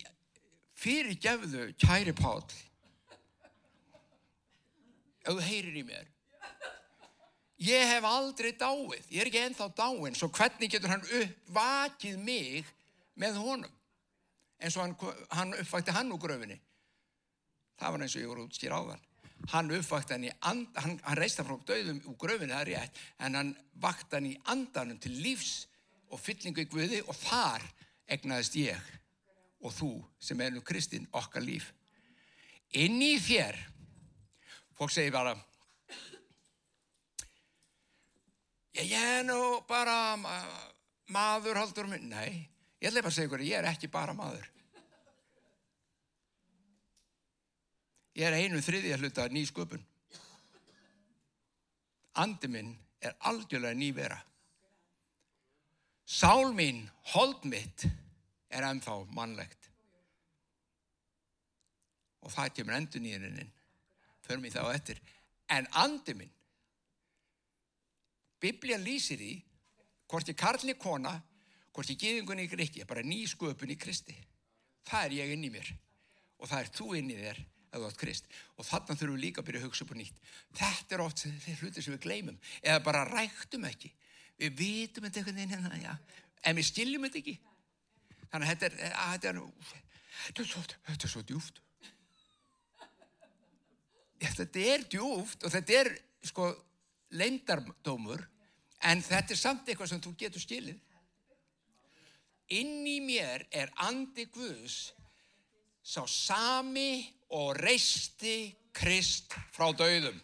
fyrir 0.76 1.16
gefðu 1.22 1.70
kæri 1.80 2.12
Pál, 2.16 2.42
ef 5.24 5.30
þú 5.30 5.46
heyrir 5.46 5.78
í 5.80 5.86
mér, 5.86 6.10
Ég 7.56 7.88
hef 7.88 8.04
aldrei 8.04 8.52
dáið, 8.52 9.06
ég 9.08 9.22
er 9.22 9.30
ekki 9.30 9.40
ennþá 9.40 9.70
dáin, 9.78 10.16
svo 10.16 10.28
hvernig 10.28 10.68
getur 10.72 10.92
hann 10.92 11.04
uppvakið 11.04 12.18
mig 12.20 12.66
með 13.16 13.38
honum? 13.40 13.72
En 14.60 14.72
svo 14.72 14.84
hann, 14.84 14.96
hann 15.32 15.54
uppvakti 15.56 15.94
hann 15.96 16.12
úr 16.12 16.20
gröfinni. 16.20 16.58
Það 17.80 17.94
var 17.94 18.04
eins 18.04 18.16
og 18.16 18.22
ég 18.22 18.28
voru 18.32 18.44
útskýr 18.44 18.76
á 18.76 18.80
þann. 18.90 19.06
Hann 19.54 19.72
uppvakti 19.72 20.16
hann 20.16 20.28
í 20.28 20.34
andan, 20.50 20.82
hann, 20.82 21.00
hann 21.06 21.20
reist 21.20 21.40
hann 21.40 21.48
frá 21.48 21.56
döðum 21.72 22.02
úr 22.12 22.20
gröfinni, 22.20 22.52
það 22.52 22.62
er 22.66 22.70
rétt, 22.74 23.00
en 23.24 23.40
hann 23.40 23.56
vakti 23.80 24.18
hann 24.18 24.28
í 24.28 24.36
andanum 24.52 25.00
til 25.00 25.16
lífs 25.24 25.56
og 26.12 26.20
fyllingu 26.20 26.64
í 26.66 26.70
Guði 26.70 27.02
og 27.06 27.16
þar 27.24 27.64
egnaðist 28.12 28.60
ég 28.60 28.92
og 29.64 29.72
þú 29.72 29.90
sem 30.20 30.40
er 30.44 30.52
nú 30.52 30.60
Kristinn 30.64 31.08
okkar 31.16 31.44
líf. 31.44 31.72
Inn 32.76 33.00
í 33.00 33.14
þér, 33.22 33.56
fólk 34.76 34.92
segir 34.92 35.14
bara, 35.16 35.32
ég 38.84 38.92
er 38.98 39.24
nú 39.24 39.38
bara 39.68 40.16
maður 41.12 41.62
haldur 41.62 41.88
minn, 41.88 42.10
nei, 42.10 42.46
ég 42.80 42.90
ætla 42.90 43.02
bara 43.02 43.12
að 43.12 43.16
segja 43.16 43.30
ykkur, 43.30 43.44
ég 43.46 43.58
er 43.60 43.70
ekki 43.70 43.88
bara 43.92 44.14
maður. 44.16 44.48
Ég 48.16 48.24
er 48.24 48.38
einu 48.38 48.62
þriðja 48.64 48.96
hluta 48.96 49.26
ný 49.28 49.42
sköpun. 49.44 49.82
Andi 52.16 52.48
minn 52.48 52.72
er 53.04 53.12
algjörlega 53.28 53.76
ný 53.76 53.90
vera. 53.96 54.16
Sál 56.06 56.52
minn, 56.56 56.86
hold 57.12 57.44
mitt, 57.50 57.84
er 58.48 58.64
ennþá 58.64 58.94
mannlegt. 59.12 59.68
Og 62.24 62.32
það 62.32 62.54
kemur 62.56 62.76
endur 62.78 63.02
nýjurinninn, 63.04 63.52
för 64.24 64.40
mér 64.40 64.54
þá 64.54 64.62
eftir. 64.72 65.02
En 65.52 65.68
andi 65.82 66.14
minn, 66.16 66.32
Biblían 68.46 68.84
lýsir 68.86 69.22
í 69.22 69.34
hvort 70.06 70.30
ég 70.30 70.38
karli 70.38 70.76
kona, 70.78 71.16
hvort 71.74 71.90
ég 71.90 71.98
geðingunni 72.00 72.46
í 72.46 72.50
Gríki, 72.50 72.86
bara 72.86 73.02
ný 73.02 73.24
sköpun 73.28 73.74
í 73.74 73.78
Kristi. 73.80 74.14
Það 74.86 75.08
er 75.08 75.18
ég 75.18 75.34
inn 75.34 75.46
í 75.48 75.52
mér 75.52 75.72
og 76.36 76.50
það 76.50 76.60
er 76.60 76.72
þú 76.76 76.88
inn 77.00 77.10
í 77.10 77.18
þér 77.18 77.40
að 77.72 77.82
þú 77.82 77.88
átt 77.88 77.98
Krist. 78.00 78.28
Og 78.56 78.68
þannig 78.68 79.00
þurfum 79.00 79.16
við 79.16 79.24
líka 79.24 79.42
að 79.42 79.48
byrja 79.48 79.62
að 79.62 79.66
hugsa 79.66 79.84
upp 79.84 79.92
og 79.94 79.98
nýtt. 80.00 80.20
Þetta 80.60 80.96
er 80.96 81.02
oft 81.04 81.24
þeir 81.24 81.62
hluti 81.62 81.82
sem 81.82 81.96
við 81.96 82.04
gleymum 82.06 82.38
eða 82.62 82.84
bara 82.86 83.04
ræktum 83.08 83.66
ekki. 83.68 83.90
Við 84.36 84.56
vitum 84.60 85.06
þetta 85.06 85.20
einhvern 85.20 85.40
veginn 85.40 85.54
hérna, 85.54 85.80
já, 85.80 85.92
en 86.44 86.58
við 86.58 86.68
stiljum 86.70 87.06
þetta 87.06 87.20
ekki. 87.22 87.36
Þannig 88.30 88.46
að 88.46 88.52
þetta 88.52 88.68
er, 88.68 88.76
að, 88.92 89.12
þetta 89.14 89.30
er, 89.32 89.40
þetta 90.26 90.44
er, 90.44 91.12
svo, 91.12 91.22
er 91.22 91.28
djúft. 91.30 91.60
Þetta 94.26 94.64
er 94.66 94.86
djúft 94.92 95.46
og 95.46 95.54
þetta 95.56 95.78
er, 95.80 95.92
sko, 96.26 96.50
leindardómur 97.16 98.26
en 98.86 99.02
þetta 99.02 99.34
er 99.34 99.40
samt 99.40 99.68
eitthvað 99.68 99.92
sem 99.92 100.02
þú 100.02 100.12
getur 100.20 100.42
skilið. 100.42 100.78
Inn 102.56 102.86
í 102.86 103.00
mér 103.02 103.46
er 103.50 103.72
andi 103.82 104.28
Guðs 104.30 104.92
sá 105.82 106.04
sami 106.06 107.02
og 107.34 107.56
reisti 107.58 108.54
Krist 108.76 109.34
frá 109.54 109.72
döðum 109.74 110.18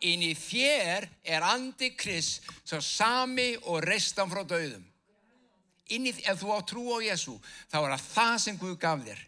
inn 0.00 0.22
í 0.24 0.32
þér 0.36 1.06
er 1.28 1.44
andi 1.44 1.92
Krist 1.96 2.46
sá 2.64 2.80
sami 2.84 3.52
og 3.68 3.84
reistan 3.84 4.30
frá 4.32 4.42
döðum 4.48 4.84
inn 5.90 6.06
í, 6.06 6.12
ef 6.24 6.40
þú 6.40 6.54
á 6.56 6.60
trú 6.64 6.84
á 6.96 6.98
Jésu 7.04 7.36
þá 7.68 7.76
er 7.80 7.92
það 7.92 8.06
það 8.06 8.34
sem 8.44 8.58
Guð 8.60 8.76
gaf 8.80 9.04
þér. 9.04 9.22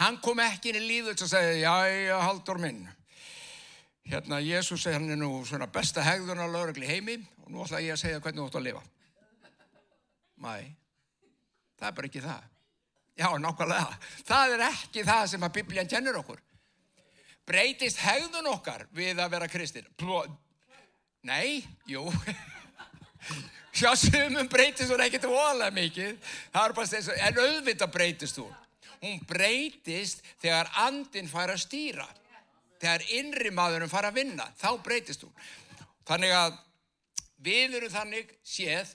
Hann 0.00 0.18
kom 0.24 0.40
ekki 0.42 0.72
inn 0.72 0.80
í 0.80 0.86
líðu 0.88 1.14
og 1.14 1.28
sagði 1.30 1.60
já, 1.62 1.74
já, 1.86 2.16
haldur 2.24 2.58
minn 2.62 2.82
hérna 4.04 4.40
Jésús 4.44 4.86
hann 4.90 5.10
er 5.10 5.18
nú 5.20 5.44
svona 5.48 5.66
besta 5.72 6.04
hegðun 6.04 6.42
á 6.42 6.46
laurugli 6.46 6.88
heimi 6.88 7.18
og 7.44 7.52
nú 7.52 7.64
ætla 7.64 7.82
ég 7.84 7.96
að 7.96 8.02
segja 8.02 8.20
hvernig 8.20 8.42
þú 8.42 8.48
ætti 8.48 8.60
að 8.60 8.66
lifa. 8.68 8.82
Mæ 10.44 10.54
það 11.78 11.88
er 11.88 11.96
bara 11.98 12.10
ekki 12.10 12.24
það. 12.24 12.50
Já, 13.14 13.28
nákvæmlega, 13.38 13.98
það 14.26 14.56
er 14.56 14.64
ekki 14.66 15.04
það 15.06 15.28
sem 15.30 15.46
að 15.46 15.54
biblían 15.58 15.90
kennir 15.90 16.18
okkur. 16.18 16.40
Breytist 17.46 18.00
hegðun 18.00 18.48
okkar 18.50 18.86
við 18.96 19.20
að 19.20 19.36
vera 19.36 19.48
kristin 19.52 19.86
nei, 21.24 21.64
jú. 21.88 22.04
Sjá 23.74 23.94
sumum 23.98 24.48
breytist 24.48 24.92
hún 24.92 25.02
ekkert 25.02 25.26
óalega 25.28 25.72
mikið. 25.74 26.18
Það 26.52 26.66
er 26.66 26.74
bara 26.76 26.90
þess 26.90 27.10
að, 27.10 27.22
en 27.26 27.40
auðvitað 27.42 27.94
breytist 27.94 28.38
hún. 28.38 28.52
Hún 29.00 29.22
breytist 29.28 30.22
þegar 30.42 30.70
andin 30.84 31.28
fær 31.28 31.54
að 31.54 31.62
stýra 31.64 32.06
þegar 32.84 33.06
innri 33.16 33.52
maðurum 33.54 33.92
fara 33.92 34.12
að 34.12 34.20
vinna, 34.20 34.46
þá 34.60 34.70
breytist 34.84 35.24
hún. 35.24 35.32
Þannig 36.04 36.34
að 36.36 36.58
við 37.44 37.78
erum 37.78 37.92
þannig 37.92 38.32
séð 38.44 38.92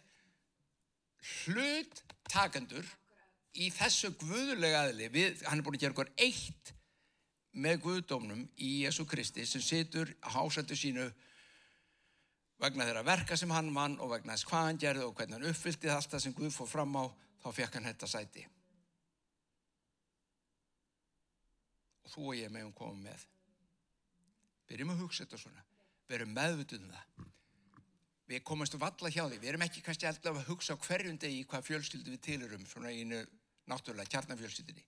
hlut 1.45 2.03
takendur 2.29 2.85
í 3.57 3.69
þessu 3.73 4.11
guðulega 4.21 4.85
aðli. 4.85 5.09
Við, 5.13 5.41
hann 5.49 5.59
er 5.59 5.65
búin 5.65 5.79
að 5.79 5.85
gera 5.85 5.95
okkur 5.95 6.11
eitt 6.21 6.73
með 7.59 7.81
guðdómnum 7.85 8.45
í 8.61 8.69
Jésu 8.83 9.07
Kristi 9.09 9.45
sem 9.49 9.63
situr 9.65 10.11
á 10.21 10.37
hásættu 10.37 10.77
sínu 10.77 11.07
vegna 12.61 12.85
þeirra 12.85 13.03
verka 13.07 13.37
sem 13.39 13.51
hann 13.55 13.71
mann 13.73 13.97
og 14.03 14.13
vegna 14.13 14.35
þess 14.35 14.47
hvað 14.51 14.65
hann 14.67 14.81
gerði 14.83 15.07
og 15.07 15.15
hvernig 15.17 15.39
hann 15.39 15.49
uppfyllti 15.49 15.91
allt 15.91 16.13
það 16.13 16.23
sem 16.25 16.37
Guð 16.37 16.53
fór 16.53 16.69
fram 16.69 16.95
á, 16.99 17.05
þá 17.41 17.49
fekk 17.55 17.79
hann 17.79 17.89
þetta 17.89 18.11
sæti. 18.11 18.45
Og 22.05 22.13
þú 22.13 22.29
og 22.29 22.39
ég 22.39 22.53
meðum 22.53 22.75
koma 22.75 23.09
með. 23.09 23.25
Byrjum 24.69 24.93
að 24.93 25.03
hugsa 25.03 25.25
þetta 25.25 25.41
svona. 25.41 25.65
Verum 26.09 26.33
meðvituð 26.35 26.83
um 26.85 26.93
það. 26.93 27.27
Við 28.29 28.43
komumst 28.45 28.75
að 28.77 28.83
valla 28.85 29.11
hjá 29.13 29.23
því. 29.23 29.39
Við 29.41 29.51
erum 29.51 29.65
ekki 29.65 29.83
kannski 29.85 30.09
alltaf 30.09 30.37
að 30.37 30.51
hugsa 30.51 30.77
hverjum 30.85 31.17
degi 31.21 31.45
hvað 31.49 31.65
fjölskyldu 31.65 32.13
við 32.13 32.21
tilurum, 32.27 32.67
svona 32.69 32.93
einu 32.93 33.23
náttúrulega 33.69 34.13
kjarnafjölskyldinni. 34.13 34.85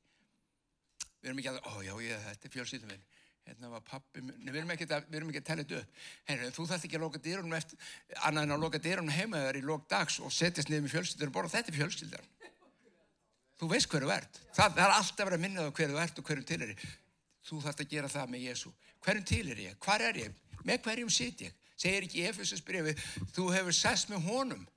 Við 1.22 1.32
erum 1.32 1.42
ekki 1.42 1.52
að, 1.54 1.60
ó 1.66 1.74
já, 1.86 1.96
ég, 2.06 2.28
þetta 2.28 2.50
er 2.50 2.56
fjölskyldum 2.58 2.94
minn 2.94 3.10
hérna 3.48 3.72
var 3.72 3.82
pappi, 3.86 4.22
við 4.22 4.58
erum 4.60 4.72
ekki 4.76 4.86
að, 4.86 5.08
að 5.10 5.40
tella 5.42 5.64
þetta 5.64 5.80
upp, 5.80 6.02
Henri, 6.28 6.50
þú 6.54 6.66
þarft 6.70 6.88
ekki 6.88 6.98
að 7.00 7.06
loka 7.06 7.22
dýrunum 7.26 7.56
eftir, 7.58 7.80
annað 8.28 8.46
en 8.46 8.56
að 8.56 8.66
loka 8.66 8.82
dýrunum 8.82 9.16
heimaðar 9.16 9.58
í 9.58 9.64
lok 9.66 9.88
dags 9.90 10.20
og 10.22 10.34
setjast 10.36 10.70
niður 10.70 10.86
með 10.86 10.94
fjölskyldur 10.96 11.32
og 11.32 11.36
borða 11.38 11.54
þetta 11.56 11.74
er 11.74 11.78
fjölskyldur 11.80 12.28
þú 13.62 13.70
veist 13.72 13.90
hverju 13.90 14.12
verð 14.12 14.40
það, 14.54 14.78
það 14.78 14.84
er 14.86 14.96
alltaf 15.00 15.26
verið 15.26 15.40
að 15.40 15.46
minna 15.48 15.66
það 15.66 15.74
hverju 15.80 15.98
verð 15.98 16.22
og 16.22 16.30
hverjum 16.30 16.48
til 16.52 16.60
er 16.68 16.76
þú 17.50 17.62
þarft 17.66 17.84
að 17.84 17.92
gera 17.96 18.14
það 18.14 18.32
með 18.36 18.46
Jésu 18.48 18.74
hverjum 19.06 19.28
til 19.28 19.52
er 19.52 19.64
ég, 19.68 19.78
hvar 19.82 20.04
er 20.06 20.20
ég? 20.22 20.36
Með 20.68 20.84
hverjum 20.86 21.10
sit 21.14 21.42
ég, 21.48 21.56
segir 21.76 22.06
ekki 22.06 22.26
Efesus 22.30 22.62
brefi 22.66 22.94
þú 23.36 23.48
hefur 23.56 23.76
sest 23.76 24.12
með 24.12 24.28
honum 24.30 24.68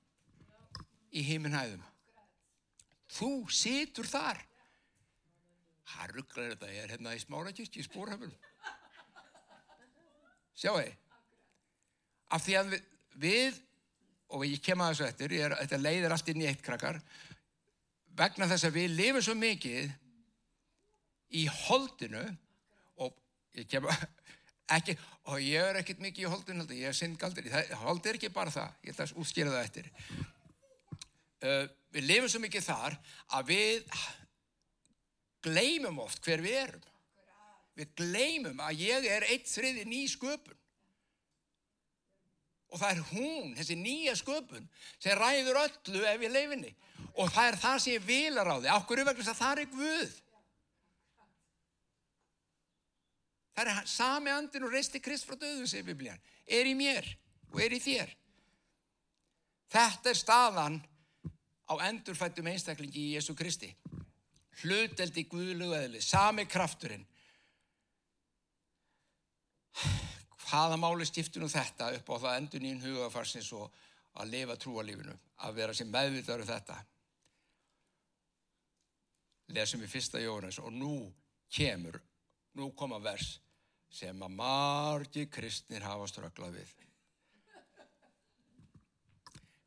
í 1.15 1.23
heiminhæðum 1.25 1.83
þú 3.15 3.31
situr 3.53 4.07
þar. 4.09 4.41
Haruglar 5.95 6.55
þetta, 6.55 6.71
ég 6.73 6.83
er 6.83 6.95
hérna 6.95 7.13
í 7.13 7.21
smárakist 7.21 7.75
í 7.77 7.83
spórhafum 7.85 8.31
Sjáu 10.55 10.79
þið? 10.79 10.93
Af 12.33 12.43
því 12.45 12.55
að 12.57 12.71
við, 12.71 12.85
við 13.21 13.57
og 14.35 14.45
ég 14.47 14.61
kem 14.63 14.81
að 14.81 14.93
þessu 14.93 15.05
eftir, 15.09 15.35
er, 15.37 15.55
þetta 15.61 15.79
leiðir 15.81 16.15
allt 16.15 16.31
inn 16.31 16.41
í 16.41 16.47
eitt 16.49 16.63
krakkar, 16.65 17.01
vegna 18.17 18.47
þess 18.49 18.67
að 18.69 18.77
við 18.79 18.95
lifum 18.95 19.25
svo 19.27 19.35
mikið 19.37 19.91
í 21.35 21.43
holdinu 21.67 22.23
og 23.03 23.13
ég 23.59 23.69
kem 23.71 23.87
ekki, 24.77 24.97
og 25.31 25.41
ég 25.43 25.61
er 25.61 25.79
ekkert 25.81 26.03
mikið 26.03 26.25
í 26.25 26.31
holdinu, 26.31 26.67
ég 26.73 26.89
er 26.89 26.97
syndgaldur, 26.97 27.49
hold 27.83 28.05
er 28.05 28.19
ekki 28.19 28.33
bara 28.33 28.53
það, 28.53 28.75
ég 28.85 28.95
ætla 28.95 29.07
að 29.07 29.21
útskýra 29.21 29.53
það 29.53 29.67
eftir. 29.67 29.91
Uh, 31.45 31.65
við 31.93 32.09
lifum 32.09 32.31
svo 32.31 32.41
mikið 32.43 32.65
þar 32.65 32.97
að 33.37 33.49
við 33.51 33.95
gleymum 35.45 36.01
oft 36.03 36.23
hver 36.25 36.43
við 36.43 36.59
erum. 36.63 36.91
Við 37.75 37.91
gleymum 37.99 38.61
að 38.63 38.85
ég 38.85 39.07
er 39.11 39.25
eitt 39.27 39.49
þriði 39.51 39.83
ný 39.89 40.05
sköpun. 40.09 40.55
Og 42.73 42.81
það 42.81 42.91
er 42.91 43.01
hún, 43.11 43.51
þessi 43.55 43.75
nýja 43.79 44.15
sköpun 44.19 44.65
sem 44.97 45.15
ræður 45.15 45.61
öllu 45.61 46.01
ef 46.09 46.23
ég 46.25 46.33
leifinni 46.33 46.71
og 47.15 47.29
það 47.31 47.49
er 47.49 47.57
það 47.61 47.77
sem 47.83 47.93
ég 47.93 48.07
vil 48.07 48.33
að 48.33 48.47
ráði. 48.49 48.71
Okkur 48.73 49.01
er 49.01 49.07
vegna 49.07 49.27
að 49.31 49.39
það 49.39 49.61
er 49.61 49.69
Guð 49.75 50.15
það 53.55 53.71
er 53.71 53.87
sami 53.87 54.31
andin 54.33 54.67
og 54.67 54.73
reisti 54.73 54.99
Krist 55.03 55.27
frá 55.27 55.37
döðu 55.39 55.67
segir 55.69 55.87
biblían, 55.87 56.19
er 56.45 56.67
í 56.67 56.75
mér 56.75 57.07
og 57.53 57.61
er 57.63 57.75
í 57.75 57.79
þér. 57.79 58.11
Þetta 59.71 60.11
er 60.11 60.19
staðan 60.19 60.79
á 61.71 61.73
endurfættum 61.87 62.47
einstaklingi 62.51 63.01
í 63.01 63.13
Jésu 63.15 63.35
Kristi. 63.37 63.71
Hluteldi 64.61 65.25
guðlugu 65.27 65.75
eðli, 65.75 66.01
sami 66.03 66.45
krafturinn. 66.47 67.05
Hvaða 70.45 70.77
máli 70.79 71.07
nú 71.39 71.47
þetta 71.51 71.91
upp 71.97 72.11
á 72.11 72.15
það 72.23 72.37
endur 72.37 72.61
nýjum 72.63 72.83
hugafarsins 72.85 73.51
og 73.57 73.71
að 74.15 74.29
lifa 74.31 74.55
trúalífinu, 74.55 75.15
að 75.43 75.55
vera 75.55 75.73
sem 75.73 75.89
meðvitaður 75.91 76.45
um 76.45 76.51
þetta? 76.51 76.77
Lesum 79.55 79.81
við 79.81 79.91
fyrsta 79.91 80.21
jónans 80.21 80.59
og 80.59 80.71
nú 80.71 81.11
kemur 81.51 81.99
nú 82.55 82.71
koma 82.75 82.99
vers 83.03 83.39
sem 83.95 84.23
að 84.27 84.33
margi 84.35 85.25
kristnir 85.31 85.85
hafa 85.85 86.07
ströglað 86.11 86.57
við. 86.59 86.73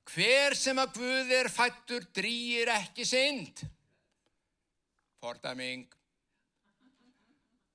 Hver 0.08 0.56
sem 0.56 0.78
að 0.80 0.94
Guð 0.96 1.32
er 1.36 1.48
fættur 1.52 2.04
drýir 2.16 2.70
ekki 2.72 3.04
synd. 3.08 3.62
Fordæming. 5.20 5.86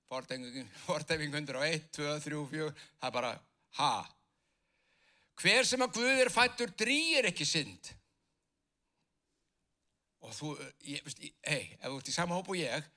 Fordæming 0.09 1.33
101, 1.33 1.89
2, 1.97 2.07
3, 2.25 2.43
4 2.51 2.69
það 2.73 3.09
er 3.09 3.15
bara 3.17 3.33
ha? 3.79 3.93
Hver 5.41 5.65
sem 5.65 5.81
að 5.85 5.97
Guð 5.97 6.23
er 6.25 6.31
fættur 6.33 6.73
drýir 6.77 7.29
ekki 7.29 7.47
synd. 7.49 7.93
Og 10.23 10.33
þú 10.37 10.53
hei, 10.55 11.73
ef 11.81 11.89
þú 11.89 11.97
ert 11.97 12.09
í 12.09 12.15
sama 12.15 12.37
hóp 12.37 12.53
og 12.53 12.59
ég 12.61 12.91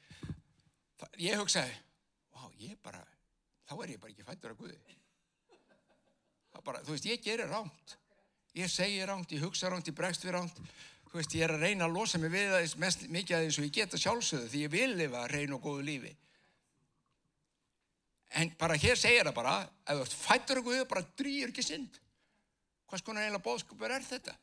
ég 1.21 1.37
hugsaði 1.41 1.73
wow, 2.37 2.53
ég 2.61 2.77
bara, 2.85 3.01
þá 3.67 3.77
er 3.83 3.95
ég 3.95 4.03
bara 4.03 4.15
ekki 4.15 4.27
fættur 4.27 4.55
af 4.55 4.59
Guði. 4.61 4.99
Bara, 6.65 6.81
þú 6.83 6.95
veist, 6.95 7.07
ég 7.07 7.23
gerir 7.23 7.51
ránt 7.53 7.97
ég 8.57 8.71
segir 8.73 9.09
ránt, 9.09 9.33
ég 9.33 9.43
hugsa 9.45 9.69
ránt, 9.69 9.89
ég 9.89 9.97
bregst 9.97 10.25
við 10.25 10.37
ránt 10.39 10.61
þú 11.11 11.19
veist, 11.19 11.35
ég 11.37 11.45
er 11.45 11.55
að 11.55 11.67
reyna 11.67 11.87
að 11.87 11.97
losa 11.97 12.21
mig 12.21 12.33
við 12.33 12.55
það 12.55 12.79
mest 12.83 13.05
mikið 13.13 13.37
aðeins 13.39 13.59
og 13.61 13.67
ég 13.67 13.75
geta 13.77 14.01
sjálfsögðu 14.01 14.49
því 14.53 14.63
ég 14.65 14.73
vil 14.73 14.95
lifa 14.97 15.21
að 15.23 15.35
reyna 15.35 15.57
og 15.59 15.63
góðu 15.65 15.85
lífi. 15.87 16.15
En 18.37 18.51
bara 18.59 18.79
hér 18.81 18.99
segir 18.99 19.29
það 19.29 19.37
bara 19.37 19.55
ef 19.87 20.03
þú 20.03 20.19
fættur 20.25 20.61
okkur 20.63 20.77
við, 20.77 20.89
bara 20.91 21.05
drýjur 21.21 21.53
ekki 21.53 21.65
synd. 21.65 22.01
Hvað 22.89 23.03
skonar 23.03 23.27
eiginlega 23.27 23.47
bóðskapur 23.47 23.95
er 23.97 24.09
þetta? 24.09 24.35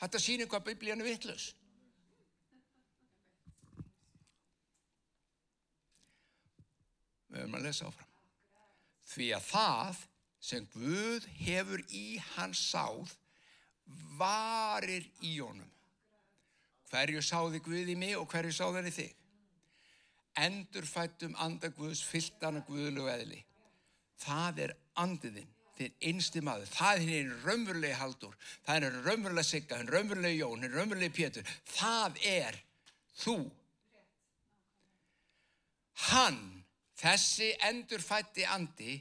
Þetta 0.00 0.22
sýnir 0.22 0.50
hvað 0.50 0.66
biblíðan 0.70 1.04
er 1.04 1.10
vittlus 1.12 1.52
við 7.34 7.40
höfum 7.42 7.56
að 7.58 7.64
lesa 7.66 7.88
áfram 7.88 8.13
því 9.14 9.30
að 9.38 9.46
það 9.50 10.02
sem 10.44 10.66
Guð 10.74 11.28
hefur 11.40 11.84
í 11.88 12.06
hans 12.34 12.60
sáð 12.70 13.14
varir 14.18 15.06
í 15.24 15.38
honum 15.38 15.70
Hverju 16.94 17.22
sáði 17.26 17.58
Guð 17.64 17.88
í 17.90 17.96
mig 17.98 18.14
og 18.14 18.28
hverju 18.30 18.54
sáði 18.54 18.78
hann 18.78 18.86
í 18.86 18.94
þig? 18.94 19.14
Endurfættum 20.44 21.34
andagvöðs 21.42 22.02
fylltana 22.06 22.62
Guðlu 22.68 23.08
eðli. 23.10 23.40
Það 24.22 24.60
er 24.66 24.74
andiðinn, 25.02 25.50
þinn 25.74 25.96
einsti 26.10 26.42
maður. 26.46 26.70
Það 26.70 27.00
er 27.00 27.04
hinn 27.08 27.32
raunverulegi 27.42 27.98
haldur. 27.98 28.36
Það 28.66 28.86
er 28.88 28.98
raunverulega 29.08 29.48
sigga, 29.48 29.80
hinn 29.80 29.90
raunverulegi 29.90 30.38
jón, 30.38 30.62
hinn 30.62 30.76
raunverulegi 30.76 31.16
pétur. 31.18 31.54
Það 31.74 32.22
er 32.30 32.60
þú. 33.24 33.36
Hann, 36.12 36.40
þessi 37.00 37.52
endurfætti 37.68 38.46
andi, 38.46 38.98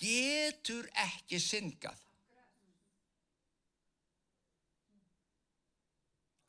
getur 0.00 0.88
ekki 1.04 1.38
syngað. 1.40 2.04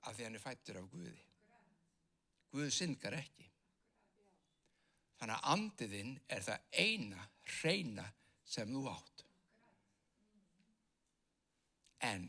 af 0.05 0.15
því 0.15 0.23
hann 0.27 0.37
er 0.37 0.43
fættur 0.43 0.77
af 0.79 0.89
Guði. 0.91 1.21
Guð 2.51 2.69
syngar 2.71 3.17
ekki. 3.17 3.47
Þannig 5.19 5.35
að 5.35 5.49
andiðinn 5.53 6.13
er 6.29 6.45
það 6.45 6.67
eina 6.83 7.27
hreina 7.55 8.05
sem 8.45 8.71
þú 8.71 8.83
átt. 8.91 9.23
En 12.05 12.27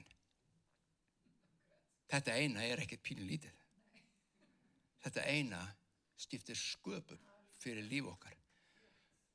þetta 2.08 2.38
eina 2.40 2.64
er 2.64 2.84
ekkert 2.84 3.04
pínulítið. 3.04 3.62
Þetta 5.04 5.26
eina 5.28 5.60
skiptir 6.16 6.56
sköpum 6.56 7.20
fyrir 7.60 7.84
líf 7.90 8.08
okkar. 8.14 8.35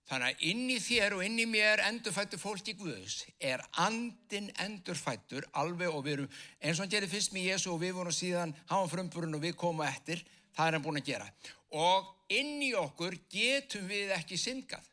Þannig 0.10 0.34
að 0.34 0.46
inn 0.50 0.64
í 0.74 0.78
þér 0.82 1.16
og 1.16 1.24
inn 1.24 1.40
í 1.40 1.48
mér 1.48 1.84
endurfættur 1.86 2.42
fólki 2.42 2.74
Guðs 2.80 3.22
er 3.40 3.62
andin 3.80 4.50
endurfættur 4.60 5.46
alveg 5.62 5.94
og 5.94 6.04
við 6.06 6.18
erum 6.18 6.32
eins 6.60 6.80
og 6.80 6.84
hann 6.84 6.94
gerir 6.96 7.12
fyrst 7.12 7.36
með 7.36 7.52
Jésu 7.52 7.72
og 7.72 7.80
við 7.84 7.94
vorum 8.00 8.16
síðan 8.16 8.56
hafa 8.72 8.90
frumburinn 8.92 9.38
og 9.38 9.44
við 9.46 9.56
komum 9.62 9.86
eftir, 9.88 10.24
það 10.58 10.68
er 10.68 10.78
hann 10.78 10.86
búin 10.88 11.00
að 11.00 11.12
gera. 11.14 11.30
Og 11.78 12.10
inn 12.34 12.58
í 12.66 12.74
okkur 12.76 13.16
getum 13.32 13.88
við 13.88 14.12
ekki 14.18 14.40
syngað. 14.40 14.84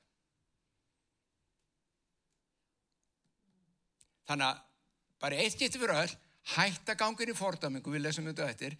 Þannig 4.28 4.50
að 4.52 4.64
bara 5.24 5.42
eitt 5.42 5.58
getur 5.58 5.82
fyrir 5.82 6.02
öll, 6.04 6.16
hætta 6.54 6.94
gangin 7.00 7.32
í 7.32 7.36
fordamingu, 7.36 7.90
við 7.90 8.04
lesum 8.04 8.28
þetta 8.28 8.50
eftir, 8.52 8.76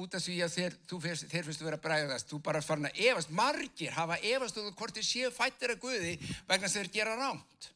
út 0.00 0.16
af 0.16 0.24
því 0.24 0.34
að 0.42 0.54
þeir, 0.56 0.76
fyrst, 0.90 1.26
þeir 1.30 1.46
finnst 1.46 1.62
að 1.62 1.68
vera 1.68 1.80
bræðast, 1.84 2.30
þú 2.30 2.40
bara 2.42 2.62
farin 2.64 2.88
að 2.88 3.00
efast, 3.06 3.30
margir 3.30 3.94
hafa 3.94 4.18
efast 4.26 4.58
og 4.58 4.72
hvort 4.78 4.96
þið 4.96 5.06
séu 5.06 5.30
fættir 5.34 5.74
að 5.74 5.82
Guði 5.84 6.14
vegna 6.48 6.70
þeir 6.70 6.90
gera 6.94 7.14
rámt. 7.20 7.70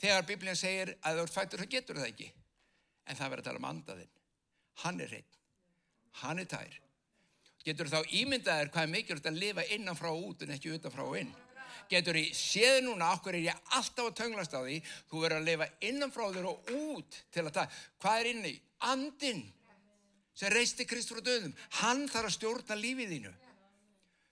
Þegar 0.00 0.26
Biblíðan 0.28 0.60
segir 0.60 0.92
að 1.00 1.20
þú 1.20 1.26
ert 1.26 1.36
fættur, 1.36 1.62
það 1.62 1.72
getur 1.74 2.00
það 2.00 2.10
ekki. 2.10 2.28
En 3.06 3.18
það 3.18 3.32
verður 3.32 3.42
að 3.44 3.48
tala 3.48 3.62
um 3.62 3.68
andaðinn. 3.70 4.12
Hann 4.82 5.00
er 5.00 5.12
hreinn. 5.12 5.32
Hann 6.22 6.40
er 6.42 6.48
tær. 6.50 6.78
Getur 7.66 7.90
þá 7.90 7.98
ímyndaðir 8.14 8.70
hvað 8.72 8.86
er 8.86 8.92
mikilvægt 8.92 9.28
að 9.30 9.40
lifa 9.42 9.64
innan 9.74 9.98
frá 9.98 10.12
út 10.12 10.44
en 10.44 10.54
ekki 10.54 10.72
utan 10.76 10.94
frá 10.94 11.04
inn. 11.18 11.32
Getur 11.90 12.16
því 12.18 12.24
séð 12.34 12.80
núna, 12.86 13.12
okkur 13.14 13.36
er 13.36 13.46
ég 13.46 13.72
alltaf 13.76 14.08
að 14.08 14.16
tönglast 14.20 14.54
á 14.56 14.60
því, 14.60 14.78
þú 15.10 15.22
verður 15.22 15.40
að 15.42 15.48
lifa 15.50 15.68
innan 15.88 16.12
frá 16.14 16.24
þér 16.34 16.48
og 16.50 16.72
út 16.76 17.20
til 17.34 17.44
að 17.44 17.52
það. 17.58 17.76
Hvað 18.02 18.20
er 18.20 18.30
inni? 18.32 18.54
Andinn 18.86 19.44
sem 20.36 20.52
reisti 20.52 20.84
Kristur 20.84 21.22
á 21.24 21.26
döðum. 21.26 21.54
Hann 21.80 22.04
þarf 22.12 22.28
að 22.28 22.36
stjórna 22.36 22.76
lífið 22.76 23.12
þínu. 23.14 23.32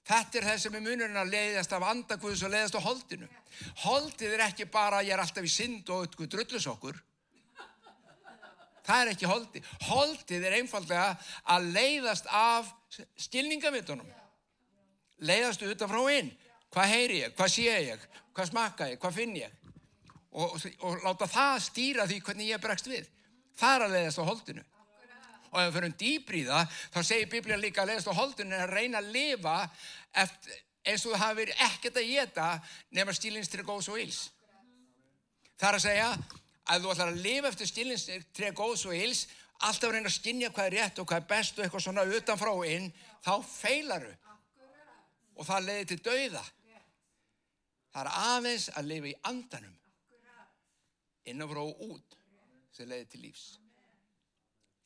Þetta 0.05 0.39
er 0.39 0.47
það 0.51 0.59
sem 0.61 0.75
er 0.77 0.85
munurinn 0.85 1.17
að 1.17 1.33
leiðast 1.33 1.73
af 1.73 1.87
andakvöðs 1.89 2.43
og 2.45 2.53
leiðast 2.53 2.77
á 2.77 2.87
holdinu. 2.87 3.29
Holdið 3.87 4.35
er 4.37 4.43
ekki 4.51 4.67
bara 4.69 5.01
að 5.01 5.09
ég 5.09 5.17
er 5.17 5.23
alltaf 5.23 5.47
í 5.49 5.53
synd 5.53 5.93
og 5.95 6.05
eitthvað 6.05 6.33
drullus 6.35 6.67
okkur. 6.69 6.99
Það 8.85 9.01
er 9.01 9.13
ekki 9.15 9.31
holdið. 9.31 9.71
Holdið 9.89 10.45
er 10.45 10.59
einfallega 10.59 11.07
að 11.55 11.71
leiðast 11.73 12.29
af 12.29 12.69
skilningavitunum. 13.25 14.11
Leiðast 15.25 15.65
utan 15.65 15.89
frá 15.89 16.03
inn. 16.13 16.29
Hvað 16.75 16.93
heyri 16.93 17.23
ég? 17.23 17.33
Hvað 17.39 17.53
sé 17.55 17.65
ég? 17.65 18.07
Hvað 18.37 18.51
smaka 18.51 18.91
ég? 18.93 19.01
Hvað 19.01 19.17
finn 19.23 19.35
ég? 19.41 19.57
Og, 20.35 20.53
og, 20.53 20.69
og 20.85 21.01
láta 21.07 21.31
það 21.31 21.57
stýra 21.65 22.05
því 22.11 22.21
hvernig 22.27 22.53
ég 22.53 22.61
bregst 22.61 22.93
við. 22.93 23.09
Það 23.57 23.79
er 23.79 23.87
að 23.87 23.97
leiðast 23.97 24.21
á 24.21 24.29
holdinu 24.29 24.69
og 25.55 25.61
ef 25.63 25.69
við 25.69 25.77
fyrir 25.79 25.97
dýbri 26.01 26.41
í 26.43 26.47
það, 26.49 26.79
þá 26.91 27.01
segir 27.07 27.31
Biblíðan 27.31 27.63
líka 27.63 27.83
að 27.83 27.93
leiðast 27.93 28.11
á 28.11 28.19
holdunni 28.19 28.57
að 28.59 28.73
reyna 28.75 29.01
að 29.01 29.11
lifa 29.15 29.57
eftir, 30.25 30.57
eins 30.85 31.05
og 31.07 31.15
það 31.15 31.23
hafi 31.23 31.39
verið 31.41 31.63
ekkert 31.69 32.01
að 32.01 32.11
geta 32.11 32.49
nema 32.99 33.15
stílinstri 33.15 33.65
góðs 33.67 33.89
og 33.93 34.01
íls. 34.03 34.19
Það 35.55 35.69
er 35.69 35.79
að 35.79 35.85
segja 35.87 36.11
að 36.65 36.83
þú 36.83 36.93
ætlar 36.95 37.13
að 37.13 37.23
lifa 37.29 37.51
eftir 37.53 37.71
stílinstri 37.71 38.51
góðs 38.59 38.85
og 38.89 38.99
íls, 38.99 39.23
alltaf 39.63 39.89
að 39.89 39.97
reyna 39.97 40.11
að 40.11 40.19
skinja 40.19 40.51
hvað 40.51 40.69
er 40.69 40.77
rétt 40.81 41.01
og 41.01 41.09
hvað 41.09 41.23
er 41.23 41.31
best 41.31 41.59
og 41.59 41.65
eitthvað 41.65 41.87
svona 41.87 42.07
utanfrá 42.19 42.53
inn, 42.75 42.91
þá 43.25 43.35
feilaru. 43.47 44.13
Og 45.39 45.49
það 45.49 45.67
leiði 45.69 45.89
til 45.93 46.03
dauða. 46.11 46.45
Það 47.95 48.01
er 48.03 48.15
aðeins 48.19 48.71
að 48.75 48.89
lifa 48.91 49.11
í 49.11 49.19
andanum, 49.31 49.75
innanfrá 51.31 51.63
og 51.63 51.85
út, 51.95 52.17
sem 52.75 52.91
leiði 52.91 53.07
til 53.13 53.29
lífs. 53.29 53.53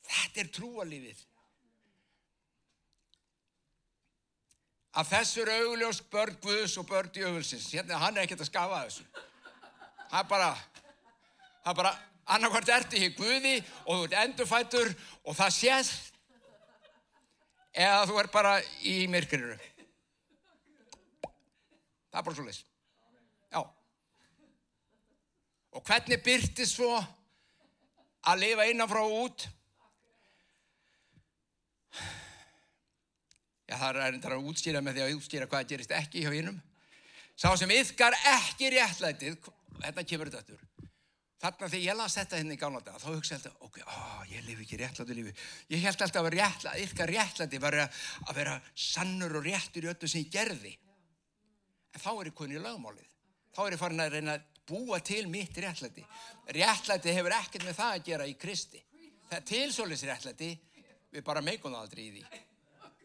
Þetta 0.09 0.41
er 0.41 0.51
trúalífið. 0.53 1.25
Að 4.99 5.09
þessu 5.13 5.41
eru 5.43 5.55
augljósk 5.69 6.07
börn 6.11 6.37
Guðs 6.41 6.75
og 6.81 6.87
börn 6.89 7.11
djöfulsins. 7.13 7.69
Hérna, 7.75 7.99
hann 8.01 8.17
er 8.17 8.25
ekkert 8.25 8.41
að 8.41 8.49
skafa 8.49 8.83
þessu. 8.87 9.05
Það 10.09 10.21
er 10.21 10.29
bara, 10.31 10.47
það 11.63 11.71
er 11.71 11.77
bara, 11.77 11.91
annarkvært 12.35 12.71
ertu 12.73 13.01
hér 13.01 13.13
Guði 13.17 13.55
og 13.85 13.91
þú 13.91 14.07
ert 14.07 14.15
endurfættur 14.23 14.89
og 15.23 15.37
það 15.37 15.53
séð. 15.59 15.91
Eða 17.77 18.07
þú 18.09 18.17
er 18.23 18.31
bara 18.33 18.55
í 18.81 18.95
myrkriru. 19.13 19.53
Það 22.09 22.19
er 22.19 22.25
bara 22.25 22.39
svo 22.39 22.47
leys. 22.47 22.63
Já. 23.53 23.61
Og 25.77 25.85
hvernig 25.85 26.23
byrti 26.25 26.65
svo 26.65 26.91
að 28.25 28.41
lifa 28.41 28.65
innanfrá 28.73 29.05
út? 29.05 29.45
Já, 33.69 33.75
það 33.77 33.99
er 34.01 34.15
þetta 34.15 34.33
að 34.33 34.47
útstýra 34.49 34.81
með 34.81 34.95
því 34.97 35.01
að 35.03 35.15
útstýra 35.19 35.47
hvað 35.49 35.67
gerist 35.69 35.91
ekki 35.93 36.23
hjá 36.25 36.31
hinnum. 36.33 36.57
Sá 37.37 37.51
sem 37.55 37.69
yfkar 37.71 38.15
ekki 38.33 38.71
réttlætið, 38.73 39.35
hérna 39.83 40.05
kemur 40.09 40.31
þetta 40.31 40.41
aftur. 40.41 40.63
Þarna 41.39 41.69
þegar 41.71 41.83
ég 41.85 41.95
las 41.95 42.15
þetta 42.17 42.39
henni 42.39 42.55
hérna 42.55 42.57
í 42.57 42.59
gána 42.59 42.81
dag, 42.83 42.97
þá 42.99 43.05
hugsa 43.13 43.35
ég 43.35 43.37
alltaf, 43.37 43.59
ok, 43.63 43.77
ó, 43.85 43.99
ég 44.27 44.41
lifi 44.43 44.65
ekki 44.65 44.79
réttlætu 44.81 45.15
lífi. 45.15 45.35
Ég 45.71 45.85
held 45.85 46.01
alltaf 46.03 46.25
að 46.25 46.33
réttla, 46.35 46.73
yfkar 46.83 47.13
réttlæti 47.13 47.61
var 47.63 47.77
að 47.85 48.33
vera 48.35 48.57
sannur 48.73 49.37
og 49.39 49.45
réttur 49.45 49.87
í 49.87 49.91
öllu 49.93 50.09
sem 50.09 50.25
ég 50.25 50.33
gerði. 50.33 50.73
En 51.93 52.03
þá 52.03 52.09
er 52.15 52.31
ég 52.31 52.35
kunni 52.41 52.59
í 52.59 52.65
lögmálið. 52.65 53.15
Þá 53.55 53.61
er 53.67 53.77
ég 53.77 53.83
farin 53.85 54.03
að 54.03 54.17
reyna 54.17 54.35
að 54.35 54.51
búa 54.67 54.99
til 54.99 55.23
mitt 55.31 55.61
réttlæti. 55.63 56.03
Réttlæti 56.57 57.15
hefur 57.15 57.37
ekkert 57.37 57.69
með 57.69 57.79
það 57.79 57.95
að 57.95 58.05
gera 58.09 58.27
í 58.27 58.35
Kristi. 58.41 58.83
Það 59.29 59.39
er 59.39 59.49
tilsólis 59.53 60.05
réttlæti, 60.09 60.53
við 61.13 61.27
bara 61.29 61.45
meikum 61.45 61.71
það 61.71 61.85
aldrei 61.85 62.07
í 62.09 62.13
því. 62.17 62.45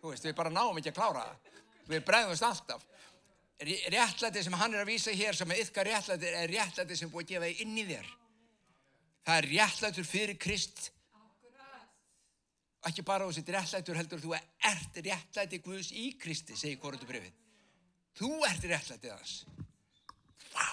Veist, 0.04 0.26
við 0.26 0.34
bara 0.36 0.52
náum 0.52 0.76
ekki 0.78 0.92
að 0.92 0.98
klára 0.98 1.22
það. 1.28 1.52
Við 1.88 2.02
bregðumst 2.08 2.44
alltaf. 2.44 2.84
Réttlæti 3.64 4.42
sem 4.44 4.56
hann 4.58 4.74
er 4.74 4.82
að 4.82 4.90
vísa 4.90 5.14
hér 5.14 5.36
sem 5.38 5.52
er 5.54 5.62
yfka 5.62 5.84
réttlæti 5.86 6.28
er 6.28 6.50
réttlæti 6.50 6.98
sem 6.98 7.10
búið 7.12 7.24
að 7.24 7.30
gefa 7.30 7.48
þig 7.48 7.62
inn 7.64 7.78
í 7.78 7.84
þér. 7.88 8.10
Það 9.24 9.38
er 9.40 9.48
réttlætur 9.52 10.08
fyrir 10.08 10.38
Krist. 10.40 10.90
Ekki 12.84 13.04
bara 13.06 13.24
þú 13.24 13.36
sitt 13.36 13.52
réttlætur 13.54 13.96
heldur 13.96 14.20
þú 14.20 14.34
ert 14.36 14.98
réttlæti 15.06 15.60
Guðs 15.64 15.92
í 15.96 16.10
Kristi, 16.20 16.56
segir 16.58 16.80
Korundu 16.82 17.08
brefið. 17.08 17.36
Þú 18.18 18.32
ert 18.48 18.66
réttlætið 18.68 19.14
hans. 19.14 19.38
Vá! 20.52 20.66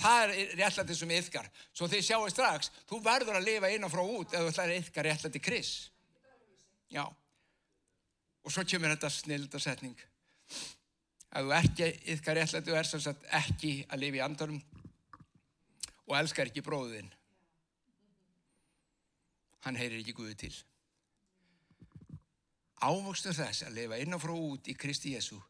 Það 0.00 0.22
er 0.22 0.54
réttlætið 0.62 0.98
sem 1.02 1.12
yfkar. 1.18 1.50
Svo 1.74 1.90
þið 1.90 2.06
sjáu 2.06 2.30
strax, 2.32 2.72
þú 2.88 3.02
verður 3.04 3.36
að 3.38 3.50
lifa 3.50 3.74
inn 3.74 3.84
og 3.84 3.92
frá 3.92 4.02
út 4.02 4.32
ef 4.32 4.40
þú 4.40 4.54
ætlar 4.54 4.72
að 4.72 4.80
yfka 4.80 5.04
réttlæti 5.04 5.44
Krist. 5.44 5.92
Já. 6.94 7.04
Og 8.44 8.52
svo 8.52 8.64
kemur 8.68 8.92
þetta 8.92 9.10
snilda 9.10 9.60
setning. 9.62 9.96
Að 11.34 11.48
þú 11.48 11.54
ekki 11.56 11.90
yfka 12.14 12.34
réttlæti 12.36 12.72
og 12.72 12.78
er 12.78 12.88
sem 12.88 13.02
sagt 13.02 13.24
ekki 13.34 13.72
að 13.88 14.04
lifa 14.04 14.20
í 14.20 14.24
andarum 14.24 14.60
og 16.04 16.16
elskar 16.18 16.50
ekki 16.50 16.62
bróðin. 16.64 17.08
Hann 19.64 19.80
heyrir 19.80 20.02
ekki 20.02 20.14
Guði 20.16 20.36
til. 20.44 20.52
Ávokstu 22.84 23.32
þess 23.32 23.64
að 23.64 23.78
lifa 23.80 23.98
inn 24.02 24.14
og 24.14 24.22
frá 24.22 24.34
út 24.36 24.68
í 24.68 24.76
Kristi 24.76 25.14
Jésu 25.14 25.40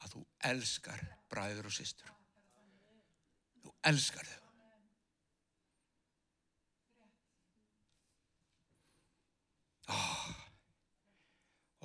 að 0.00 0.14
þú 0.14 0.24
elskar 0.50 1.04
bræður 1.28 1.68
og 1.68 1.76
sýstur. 1.76 2.10
Þú 3.62 3.74
elskar 3.92 4.28
þau. 4.32 4.44
Oh. 9.88 10.37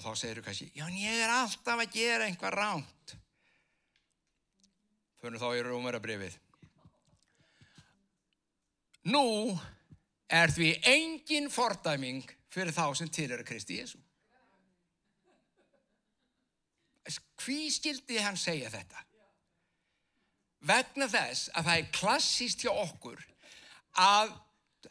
Og 0.03 0.09
þá 0.11 0.19
segir 0.19 0.41
þú 0.41 0.45
kannski, 0.49 0.65
já 0.75 0.83
en 0.83 0.95
ég 0.99 1.19
er 1.23 1.31
alltaf 1.31 1.79
að 1.79 1.93
gera 1.95 2.25
einhvað 2.27 2.57
ránt. 2.57 3.13
Fyrir 5.21 5.39
þá 5.39 5.45
í 5.55 5.61
Rómarabrifið. 5.63 6.33
Nú 9.15 9.55
er 10.27 10.51
því 10.51 10.73
engin 10.91 11.47
fordæming 11.51 12.27
fyrir 12.51 12.75
þá 12.75 12.89
sem 12.99 13.11
til 13.15 13.29
eru 13.31 13.47
Kristi 13.47 13.79
Jésu. 13.79 14.01
Hví 17.43 17.71
skildi 17.71 18.19
hann 18.23 18.39
segja 18.39 18.71
þetta? 18.71 19.07
Vegna 20.67 21.07
þess 21.11 21.47
að 21.55 21.69
það 21.69 21.79
er 21.79 21.93
klassíst 21.95 22.63
hjá 22.63 22.71
okkur 22.71 23.23
að 23.99 24.35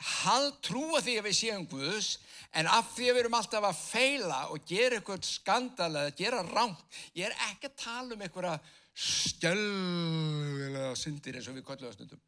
hald 0.00 0.58
trúa 0.64 1.00
því 1.04 1.14
að 1.20 1.26
við 1.28 1.38
séum 1.38 1.66
Guðs 1.70 2.10
en 2.56 2.68
af 2.68 2.92
því 2.96 3.08
að 3.08 3.14
við 3.14 3.22
erum 3.22 3.38
alltaf 3.38 3.64
að 3.68 3.80
feila 3.80 4.40
og 4.52 4.58
gera 4.68 4.98
eitthvað 4.98 5.28
skandal 5.28 5.90
eða 5.90 6.16
gera 6.18 6.42
rámt. 6.48 6.84
Ég 7.16 7.24
er 7.28 7.34
ekki 7.50 7.70
að 7.70 7.78
tala 7.84 8.16
um 8.16 8.24
eitthvað 8.24 8.72
stjálfilega 8.92 10.92
syndir 11.00 11.38
eins 11.38 11.48
og 11.48 11.56
við 11.56 11.66
kollum 11.68 11.92
á 11.92 11.96
stundum. 11.96 12.20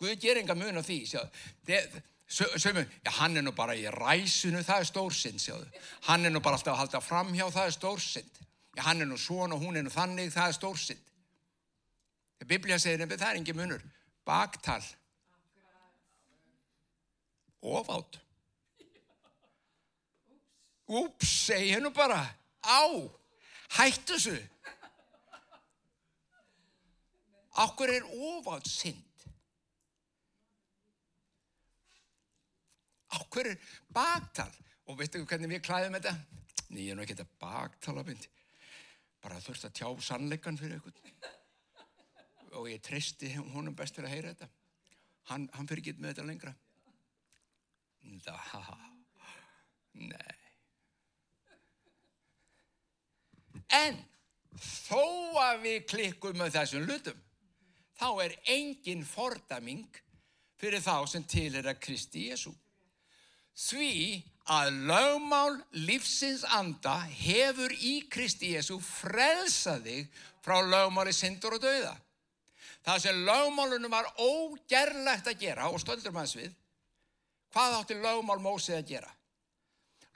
Guð 0.00 0.18
ger 0.20 0.36
enga 0.42 0.54
mun 0.58 0.78
á 0.78 0.82
því. 0.84 0.98
Sömu, 2.26 2.82
já 3.06 3.10
hann 3.20 3.38
er 3.38 3.44
nú 3.46 3.52
bara 3.54 3.76
í 3.78 3.86
ræsunu, 3.86 4.58
það 4.66 4.80
er 4.82 4.88
stórsynd, 4.88 5.38
sjáðu. 5.38 5.66
Hann 6.08 6.26
er 6.26 6.32
nú 6.34 6.42
bara 6.42 6.58
alltaf 6.58 6.74
að 6.74 6.80
halda 6.82 7.00
framhjá, 7.00 7.46
það 7.54 7.68
er 7.70 7.76
stórsynd. 7.76 8.40
Já 8.76 8.82
hann 8.88 9.00
er 9.00 9.08
nú 9.08 9.16
svona 9.16 9.54
og 9.54 9.62
hún 9.62 9.78
er 9.78 9.86
nú 9.86 9.92
þannig, 9.94 10.32
það 10.34 10.50
er 10.50 10.56
stórsynd. 10.58 11.04
Biblía 12.46 12.78
segir 12.82 12.98
nefnir 13.00 13.22
það 13.22 13.30
er 13.30 13.38
engin 13.40 13.56
munur. 13.56 13.82
Baktal. 14.26 14.82
Ofátt. 17.66 18.20
Úps, 20.86 21.30
segi 21.46 21.72
hennu 21.74 21.90
bara. 21.90 22.20
Á, 22.62 22.86
hættu 23.78 24.14
þessu. 24.14 24.36
Akkur 27.56 27.90
er 27.90 28.04
ofátt 28.04 28.68
synd? 28.68 29.26
Akkur 33.18 33.48
er 33.50 33.58
baktal? 33.90 34.52
Og 34.86 34.98
veistu 35.00 35.24
hvernig 35.24 35.50
við 35.56 35.64
klæðum 35.66 35.96
þetta? 35.98 36.12
Ný, 36.68 36.84
ég 36.84 36.92
er 36.92 36.98
nú 36.98 37.02
ekki 37.02 37.16
þetta 37.16 37.40
baktalabindi. 37.42 38.30
Bara 39.24 39.40
þurft 39.42 39.66
að 39.66 39.74
tjá 39.80 39.88
sannleikan 40.10 40.60
fyrir 40.60 40.78
einhvern 40.78 41.02
og 42.56 42.70
ég 42.70 42.80
treysti 42.80 43.34
honum 43.36 43.74
best 43.76 43.96
fyrir 43.98 44.08
að 44.08 44.14
heyra 44.14 44.30
þetta. 44.32 44.46
Hann, 45.30 45.44
hann 45.52 45.68
fyrir 45.68 45.82
ekki 45.82 46.00
með 46.00 46.14
þetta 46.14 46.26
lengra. 46.28 46.52
Nei. 49.96 50.36
En 53.72 53.98
þó 54.60 55.02
að 55.42 55.62
við 55.64 55.78
klikkum 55.90 56.38
með 56.38 56.54
þessum 56.58 56.86
lutum, 56.88 57.18
þá 57.98 58.08
er 58.24 58.36
engin 58.52 59.04
fordaming 59.06 60.02
fyrir 60.60 60.84
þá 60.84 61.06
sem 61.10 61.24
til 61.28 61.50
er 61.56 61.68
að 61.70 61.82
Kristi 61.84 62.28
Jésu. 62.30 62.52
Því 63.56 64.22
að 64.52 64.74
lögmál 64.88 65.56
lífsins 65.88 66.44
anda 66.54 66.98
hefur 67.08 67.72
í 67.74 67.98
Kristi 68.12 68.52
Jésu 68.54 68.78
frelsaðig 68.84 70.10
frá 70.44 70.60
lögmáli 70.62 71.14
syndur 71.16 71.56
og 71.56 71.64
dauða. 71.64 71.96
Það 72.86 73.02
sem 73.02 73.24
lögmálunum 73.26 73.90
var 73.90 74.06
ógerlegt 74.22 75.26
að 75.26 75.40
gera 75.40 75.70
og 75.72 75.80
stöldur 75.82 76.14
maður 76.14 76.36
svið, 76.36 76.52
hvað 77.56 77.78
átti 77.80 77.96
lögmál 77.96 78.40
Mósið 78.44 78.76
að 78.76 78.88
gera? 78.92 79.12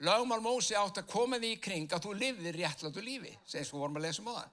Lögmál 0.05 0.41
Mósið 0.45 0.77
átti 0.77 1.01
að 1.01 1.09
koma 1.09 1.39
því 1.41 1.53
í 1.55 1.61
kring 1.61 1.93
að 1.93 2.05
þú 2.05 2.17
lifðir 2.17 2.57
réttláttu 2.61 3.05
lífi, 3.05 3.33
segir 3.49 3.67
svo 3.67 3.81
vorum 3.81 3.97
að 3.97 4.07
lesa 4.07 4.21
um 4.21 4.29
það. 4.29 4.49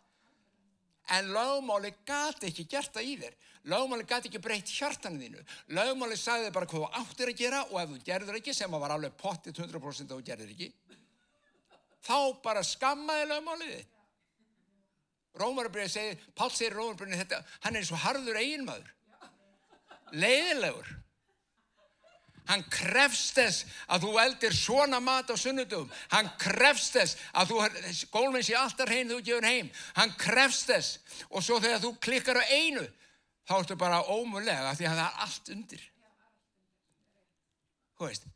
En 1.16 1.30
lögmáli 1.32 1.94
gati 2.04 2.50
ekki 2.50 2.66
gert 2.68 2.92
það 2.92 3.06
í 3.08 3.14
þér. 3.22 3.36
Lögmáli 3.72 4.04
gati 4.08 4.28
ekki 4.28 4.40
breytt 4.44 4.72
hjartaninu 4.76 5.24
þínu. 5.24 5.44
Lögmáli 5.78 6.18
sagði 6.20 6.50
bara 6.52 6.68
hvað 6.68 6.84
þú 6.84 7.00
áttir 7.00 7.32
að 7.32 7.40
gera 7.40 7.62
og 7.64 7.78
ef 7.80 7.94
þú 7.94 8.00
gerður 8.04 8.40
ekki, 8.40 8.54
sem 8.56 8.76
að 8.76 8.84
var 8.84 8.94
alveg 8.96 9.16
pottit 9.20 9.56
100% 9.56 10.12
og 10.12 10.20
þú 10.20 10.26
gerður 10.28 10.52
ekki, 10.52 10.68
þá 12.04 12.18
bara 12.44 12.64
skammaði 12.64 13.30
lögmálið 13.32 13.72
þitt. 13.72 13.96
Rómarabrið 15.38 15.90
segir, 15.92 16.22
Pál 16.36 16.50
segir 16.52 16.76
Rómarabrið 16.76 17.20
þetta, 17.22 17.42
hann 17.64 17.76
er 17.76 17.84
eins 17.84 17.92
og 17.94 18.02
harður 18.04 18.40
eiginmaður. 18.42 18.94
Leiðilegur. 20.12 20.96
Hann 22.48 22.64
krefst 22.72 23.36
þess 23.36 23.66
að 23.92 24.06
þú 24.06 24.12
eldir 24.22 24.54
svona 24.56 25.00
mat 25.04 25.28
á 25.28 25.36
sunnudum. 25.36 25.90
Hann 26.12 26.30
krefst 26.40 26.96
þess 26.96 27.18
að 27.36 27.52
þú, 27.52 27.58
gólfinn 28.14 28.46
sé 28.46 28.56
alltaf 28.56 28.88
hrein 28.88 29.10
þú 29.10 29.20
gefur 29.26 29.48
heim. 29.48 29.68
Hann 29.98 30.14
krefst 30.20 30.70
þess 30.72 31.20
og 31.28 31.44
svo 31.44 31.60
þegar 31.60 31.82
þú 31.84 31.92
klikkar 32.00 32.40
á 32.40 32.44
einu 32.48 32.86
þá 33.48 33.54
ertu 33.58 33.76
bara 33.80 34.00
ómulega 34.08 34.74
því 34.76 34.88
að 34.88 34.98
það 34.98 35.04
er 35.04 35.22
allt 35.26 35.52
undir. 35.54 35.84
Þú 37.98 38.06
veist, 38.06 38.28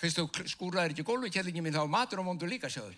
fyrst 0.00 0.20
þú 0.20 0.46
skúraður 0.48 0.94
ekki 0.94 1.06
gólfikjællingi 1.06 1.62
minn 1.64 1.76
þá 1.76 1.84
matur 1.90 2.22
á 2.22 2.26
móndu 2.26 2.48
líka 2.50 2.70
sjáðu. 2.72 2.94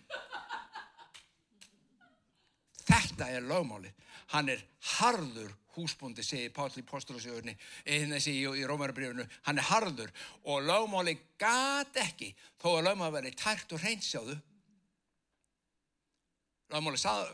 Þetta 2.87 3.29
er 3.33 3.45
lögmáli. 3.45 3.93
Hann 4.33 4.49
er 4.49 4.63
harður 4.99 5.53
húsbúndi, 5.77 6.25
segir 6.25 6.53
Páll 6.55 6.73
í 6.81 6.85
postulasögurni, 6.87 7.55
eða 7.85 8.17
þessi 8.17 8.35
í, 8.37 8.47
í 8.61 8.65
Rómarabrifinu, 8.69 9.25
hann 9.47 9.61
er 9.61 9.69
harður 9.71 10.13
og 10.45 10.65
lögmáli 10.69 11.15
gat 11.41 11.97
ekki, 12.03 12.33
þó 12.61 12.75
að 12.77 12.89
lögmáli 12.91 13.17
verið 13.17 13.39
tært 13.41 13.73
og 13.73 13.85
reynsjáðu. 13.85 14.37
Lögmáli 16.73 17.01
sað, 17.01 17.33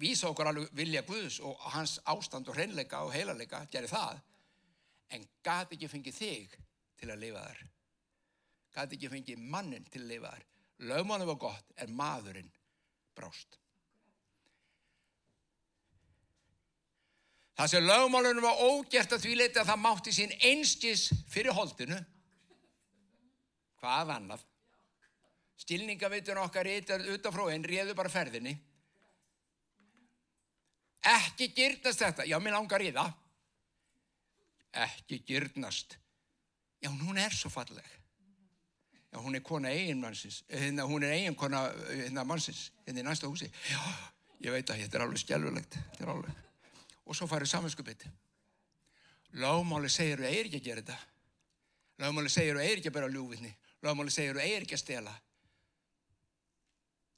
vísa 0.00 0.30
okkur 0.30 0.50
alveg 0.50 0.72
vilja 0.76 1.04
Guðs 1.08 1.40
og 1.44 1.60
hans 1.74 1.98
ástand 2.08 2.48
og 2.48 2.56
reynleika 2.56 3.02
og 3.04 3.12
heilarleika, 3.16 3.64
gerir 3.72 3.92
það, 3.92 4.20
en 5.16 5.28
gat 5.44 5.72
ekki 5.76 5.90
fengið 5.92 6.20
þig 6.20 6.56
til 7.00 7.10
að 7.12 7.20
lifa 7.26 7.44
þar. 7.44 7.64
Gat 8.74 8.96
ekki 8.96 9.12
fengið 9.12 9.44
mannin 9.52 9.84
til 9.90 10.02
að 10.02 10.14
lifa 10.14 10.32
þar. 10.32 10.48
Lögmáli 10.88 11.28
var 11.28 11.42
gott, 11.48 11.76
en 11.80 11.92
maðurinn 11.96 12.50
brást. 13.14 13.60
Það 17.54 17.70
sem 17.70 17.86
lögmálunum 17.86 18.42
var 18.42 18.62
ógert 18.66 19.12
að 19.14 19.22
því 19.22 19.36
leiti 19.38 19.60
að 19.62 19.68
það 19.70 19.82
mátti 19.84 20.14
sín 20.14 20.32
einskis 20.42 21.06
fyrir 21.30 21.54
holdinu. 21.54 22.00
Hvað 23.78 24.14
annað? 24.16 24.42
Stilningavitun 25.62 26.40
okkar 26.42 26.66
yttar 26.72 27.04
utanfrá 27.14 27.46
einn 27.52 27.66
réðu 27.68 27.94
bara 27.94 28.10
ferðinni. 28.10 28.56
Ekki 31.14 31.52
gyrnast 31.54 32.02
þetta. 32.02 32.26
Já, 32.26 32.40
mér 32.42 32.56
langar 32.56 32.82
í 32.82 32.90
það. 32.96 33.12
Ekki 34.88 35.20
gyrnast. 35.28 35.98
Já, 36.82 36.90
hún 36.90 37.20
er 37.22 37.32
svo 37.32 37.52
falleg. 37.54 37.86
Já, 39.12 39.20
hún 39.22 39.38
er 39.38 39.44
kona 39.46 39.70
eigin 39.70 40.00
mannsins. 40.02 40.40
Hérna, 40.50 40.88
hún 40.90 41.06
er 41.06 41.14
eigin 41.14 41.38
kona 41.38 41.68
hérna, 41.86 42.24
mannsins. 42.26 42.72
Hérna 42.82 43.04
í 43.04 43.06
næsta 43.06 43.30
húsi. 43.30 43.46
Já, 43.70 43.78
ég 44.42 44.56
veit 44.56 44.74
að 44.74 44.82
þetta 44.82 44.98
er 44.98 45.06
alveg 45.06 45.22
skjálfulegt. 45.22 45.78
Þetta 45.92 46.08
er 46.08 46.12
alveg 46.16 46.42
og 47.04 47.16
svo 47.16 47.28
farið 47.28 47.52
samanskupið. 47.52 48.06
Lágmáli 49.42 49.90
segir 49.90 50.20
þú 50.22 50.28
eigir 50.28 50.48
ekki 50.48 50.60
að 50.60 50.68
gera 50.68 50.84
þetta. 50.84 50.98
Lágmáli 52.02 52.30
segir 52.32 52.56
þú 52.56 52.62
eigir 52.64 52.80
ekki 52.80 52.92
að 52.92 52.98
bera 52.98 53.10
ljúvinni. 53.10 53.50
Lágmáli 53.84 54.14
segir 54.14 54.36
þú 54.36 54.44
eigir 54.44 54.66
ekki 54.66 54.78
að 54.78 54.84
stela. 54.84 55.14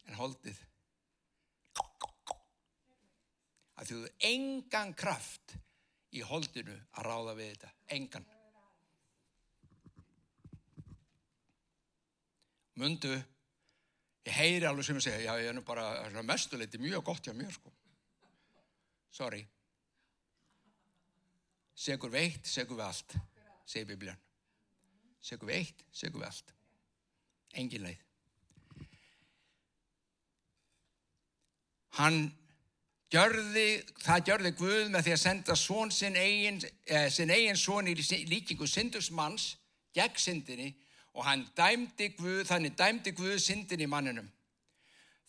En 0.06 0.18
holdið. 0.20 0.62
Að 3.76 3.90
þú 3.90 4.00
hefur 4.00 4.30
engan 4.30 4.94
kraft 4.96 5.56
í 6.16 6.22
holdinu 6.24 6.76
að 6.96 7.06
ráða 7.06 7.36
við 7.36 7.52
þetta. 7.52 7.72
Engan. 7.96 8.28
Mundu, 12.76 13.12
ég 14.26 14.36
heyri 14.36 14.66
alveg 14.68 14.84
sem 14.84 14.98
ég 14.98 15.04
segja, 15.04 15.20
já 15.24 15.40
ég 15.40 15.50
er 15.50 15.56
nú 15.56 15.62
bara 15.64 16.22
mestuleiti 16.24 16.80
mjög 16.80 17.04
gott 17.08 17.28
hjá 17.28 17.32
mér 17.36 17.52
sko. 17.52 17.72
Sorry. 19.16 19.46
Segur 21.76 22.12
við 22.12 22.22
eitt, 22.24 22.48
segur 22.48 22.78
við 22.78 22.86
allt, 22.86 23.16
segir 23.68 23.88
Biblian. 23.90 24.20
Segur 25.20 25.50
við 25.50 25.60
eitt, 25.60 25.84
segur 25.92 26.22
við 26.22 26.28
allt. 26.30 26.52
Engin 27.60 27.84
leið. 27.84 28.02
Hann 31.96 32.18
gjörði, 33.12 33.68
það 34.04 34.24
gjörði 34.30 34.52
Guð 34.56 34.88
með 34.92 35.06
því 35.06 35.14
að 35.14 35.22
senda 35.22 35.56
svon 35.56 35.92
sinn 35.94 36.16
eigin, 36.16 36.60
eh, 36.86 37.08
sinn 37.12 37.32
eigin 37.32 37.56
svon 37.56 37.88
í 37.88 37.94
líkingu 38.28 38.66
syndusmanns 38.68 39.56
gegn 39.96 40.20
syndinni 40.20 40.74
og 41.14 41.24
hann 41.24 41.46
dæmdi 41.56 42.10
Guð, 42.16 42.44
þannig 42.48 42.76
dæmdi 42.76 43.12
Guð 43.16 43.38
syndin 43.40 43.84
í 43.84 43.88
manninum. 43.88 44.28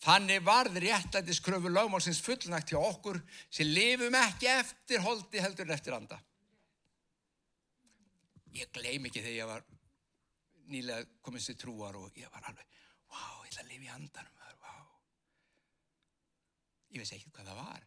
Þannig 0.04 0.44
varð 0.46 0.76
réttlættis 0.78 1.40
kröfu 1.42 1.70
lögmálsins 1.72 2.20
fullnægt 2.22 2.70
hjá 2.70 2.78
okkur 2.78 3.18
sem 3.50 3.66
lifum 3.66 4.14
ekki 4.14 4.46
eftir 4.52 5.02
holdi 5.02 5.40
heldur 5.42 5.72
eftir 5.74 5.96
anda. 5.96 6.20
Ég 8.56 8.70
gleym 8.74 9.08
ekki 9.08 9.22
þegar 9.24 9.36
ég 9.36 9.50
var 9.50 9.66
nýlega 10.68 11.06
komið 11.24 11.44
sér 11.44 11.58
trúar 11.60 11.96
og 12.00 12.16
ég 12.18 12.30
var 12.32 12.48
alveg, 12.50 12.64
wow, 13.12 13.44
ég 13.44 13.52
ætla 13.52 13.64
að 13.64 13.70
lifa 13.72 13.86
í 13.88 13.92
andanum, 13.94 14.40
wow. 14.64 14.88
Ég 16.94 17.02
veist 17.02 17.16
ekki 17.16 17.32
hvað 17.36 17.50
það 17.50 17.60
var, 17.62 17.86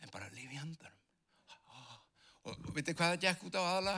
en 0.00 0.14
bara 0.14 0.30
að 0.30 0.38
lifa 0.40 0.56
í 0.56 0.62
andanum. 0.62 1.02
Og 2.46 2.68
veitir 2.76 2.94
hvað 2.94 3.16
það 3.16 3.22
gekk 3.24 3.44
út 3.48 3.56
á 3.58 3.62
aðla? 3.64 3.96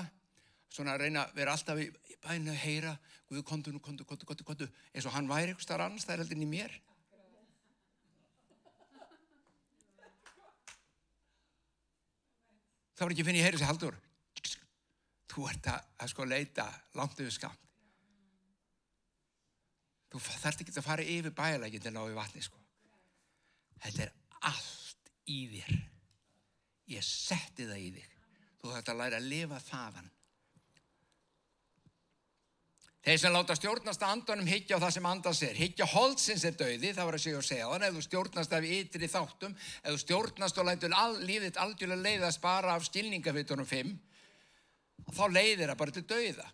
Svona 0.72 0.94
að 0.94 1.02
reyna 1.04 1.24
að 1.26 1.34
vera 1.36 1.52
alltaf 1.52 1.80
í 1.80 1.88
bæinu 2.24 2.52
að 2.52 2.62
heyra, 2.62 2.94
Guðu 3.28 3.42
kontu 3.44 3.72
kontu, 3.84 4.04
kontu, 4.08 4.24
kontu, 4.24 4.44
kontu, 4.44 4.66
eins 4.94 5.04
og 5.04 5.12
hann 5.12 5.26
væri 5.28 5.52
eitthvað 5.52 5.82
annars, 5.84 6.06
það 6.08 6.14
er 6.14 6.20
heldur 6.22 6.40
í 6.40 6.46
mér. 6.48 6.76
Það 12.96 13.04
var 13.04 13.12
ekki 13.12 13.24
að 13.26 13.28
finna 13.28 13.42
í 13.42 13.44
heyri 13.44 13.60
sig 13.60 13.68
haldur. 13.68 13.98
Þú 15.38 15.44
ert 15.46 15.66
að, 15.70 15.82
að 16.02 16.08
sko 16.10 16.24
leita 16.26 16.64
langt 16.98 17.20
yfir 17.22 17.30
skamt. 17.30 17.66
Þú 20.10 20.18
þarft 20.24 20.64
ekki 20.64 20.72
að 20.74 20.86
fara 20.88 21.04
yfir 21.06 21.34
bæjarleikin 21.36 21.84
til 21.84 21.92
að 21.92 21.94
ná 21.94 22.10
í 22.10 22.16
vatni 22.16 22.42
sko. 22.42 22.58
Þetta 23.84 24.02
er 24.02 24.10
allt 24.50 25.12
í 25.30 25.36
þér. 25.52 25.76
Ég 26.90 27.06
setti 27.06 27.68
það 27.68 27.84
í 27.84 27.92
þig. 28.00 28.16
Þú 28.58 28.72
þarft 28.72 28.90
að 28.90 28.98
læra 29.04 29.20
að 29.20 29.28
lifa 29.30 29.60
þaðan. 29.68 30.10
Þeir 33.06 33.22
sem 33.22 33.36
láta 33.36 33.54
stjórnast 33.60 34.02
að 34.02 34.16
andanum 34.16 34.50
higgja 34.50 34.82
á 34.82 34.82
það 34.82 34.94
sem 34.96 35.08
andans 35.12 35.44
er. 35.46 35.54
Higgja 35.62 35.86
holdsins 35.94 36.48
er 36.50 36.58
döði, 36.58 36.90
það 36.98 37.12
var 37.12 37.20
að 37.20 37.26
segja 37.28 37.38
og 37.38 37.46
segja. 37.46 37.70
Þannig 37.70 37.92
ef 37.92 37.94
þú 38.00 38.06
stjórnast 38.08 38.58
af 38.58 38.68
ytri 38.74 39.14
þáttum, 39.14 39.54
ef 39.84 39.94
þú 39.94 40.02
stjórnast 40.02 40.58
og 40.58 40.66
lætur 40.66 40.98
all, 40.98 41.14
lífið 41.22 41.62
algjörlega 41.62 42.08
leiðast 42.08 42.42
bara 42.42 42.74
af 42.74 42.90
stilningafitunum 42.90 43.70
fimm, 43.70 43.94
þá 45.06 45.24
leiðir 45.32 45.70
það 45.70 45.80
bara 45.82 45.94
til 45.96 46.06
döiða. 46.08 46.46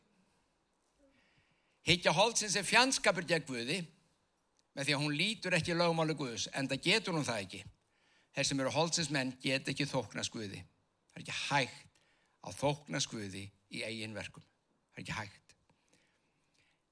Higgja 1.85 2.14
holdsins 2.16 2.57
er 2.57 2.64
fjandskapur 2.64 3.26
gegn 3.28 3.44
Guði, 3.48 3.78
með 4.74 4.88
því 4.88 4.94
að 4.96 5.02
hún 5.02 5.16
lítur 5.18 5.57
ekki 5.57 5.76
lögmáli 5.76 6.16
Guðs, 6.18 6.48
en 6.57 6.68
það 6.70 6.87
getur 6.87 7.16
hún 7.16 7.26
það 7.26 7.42
ekki. 7.44 7.61
Þeir 8.35 8.48
sem 8.48 8.62
eru 8.64 8.72
holdsins 8.74 9.11
menn 9.14 9.35
get 9.42 9.68
ekki 9.70 9.87
þóknast 9.87 10.33
Guði. 10.35 10.62
Það 11.12 11.20
er 11.20 11.24
ekki 11.24 11.37
hægt 11.42 11.85
að 12.44 12.57
þóknast 12.62 13.11
Guði 13.12 13.44
í 13.70 13.85
eigin 13.87 14.16
verkum. 14.16 14.42
Það 14.94 14.98
er 14.98 15.04
ekki 15.04 15.18
hægt. 15.18 15.54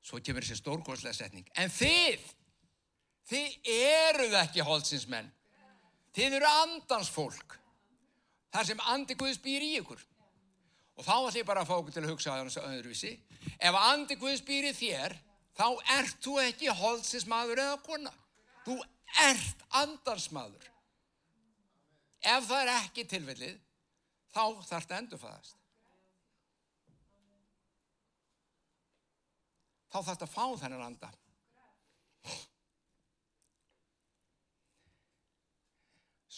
Svo 0.02 0.20
kemur 0.20 0.44
þessi 0.44 0.60
stórkonslega 0.60 1.14
setning. 1.16 1.48
En 1.56 1.70
þið, 1.72 2.22
þið 3.30 3.72
eruð 3.72 4.38
ekki 4.42 4.66
holsinsmenn. 4.66 5.30
Þið 6.12 6.38
eru 6.38 6.48
andansfólk. 6.62 7.58
Það 8.52 8.68
sem 8.68 8.82
andi 8.92 9.16
Guðs 9.16 9.40
býr 9.42 9.64
í 9.64 9.76
ykkur. 9.80 10.02
Og 10.98 11.06
þá 11.06 11.12
ætlum 11.14 11.38
ég 11.40 11.46
bara 11.48 11.62
að 11.62 11.70
fá 11.70 11.76
okkur 11.78 11.94
til 11.94 12.02
að 12.02 12.10
hugsa 12.12 12.34
þessu 12.38 12.64
öðruvísi. 12.68 13.12
Ef 13.56 13.78
andi 13.80 14.16
Guðs 14.20 14.42
býr 14.44 14.68
í 14.68 14.74
þér, 14.76 15.14
þá 15.56 15.66
ert 15.96 16.18
þú 16.24 16.36
ekki 16.42 16.74
holdsismadur 16.82 17.62
eða 17.64 17.78
kona. 17.86 18.12
Þú 18.66 18.76
ert 19.24 19.64
andarsmadur. 19.80 20.68
Ef 22.22 22.46
það 22.46 22.60
er 22.60 22.74
ekki 22.76 23.06
tilfellið, 23.10 23.56
þá 24.30 24.42
þarf 24.42 24.68
þetta 24.68 25.00
endurfæðast. 25.00 25.58
Þá 29.92 29.98
þarf 29.98 30.12
þetta 30.12 30.28
að 30.28 30.36
fá 30.36 30.46
þennan 30.62 30.86
anda. 30.86 31.10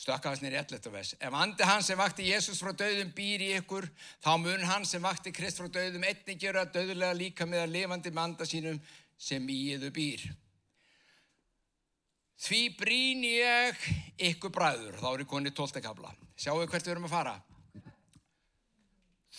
Stökkaðast 0.04 0.42
nýri 0.44 0.58
11. 0.60 0.90
vers. 0.92 1.14
Ef 1.16 1.34
andi 1.38 1.64
hann 1.64 1.82
sem 1.82 1.96
vakti 1.96 2.26
Jésús 2.28 2.58
frá 2.60 2.74
döðum 2.76 3.12
býr 3.16 3.40
í 3.40 3.46
ykkur, 3.56 3.86
þá 4.20 4.32
mun 4.42 4.64
hann 4.68 4.84
sem 4.84 5.00
vakti 5.00 5.32
Krist 5.32 5.62
frá 5.62 5.70
döðum 5.72 6.04
einnig 6.04 6.40
gera 6.42 6.66
döðulega 6.68 7.16
líka 7.16 7.46
með 7.48 7.62
að 7.62 7.72
lifandi 7.78 8.12
með 8.12 8.24
anda 8.26 8.46
sínum 8.48 8.80
sem 9.16 9.46
í 9.48 9.56
yðu 9.72 9.88
býr. 9.96 10.26
Því 12.44 12.60
brín 12.76 13.24
ég 13.24 13.86
ykkur 14.28 14.52
bræður, 14.52 14.98
þá 15.00 15.08
er 15.14 15.24
ég 15.24 15.30
konið 15.30 15.56
tóltekabla. 15.56 16.12
Sjáu 16.36 16.58
hvert 16.60 16.84
við 16.84 16.92
erum 16.92 17.08
að 17.08 17.14
fara. 17.14 17.34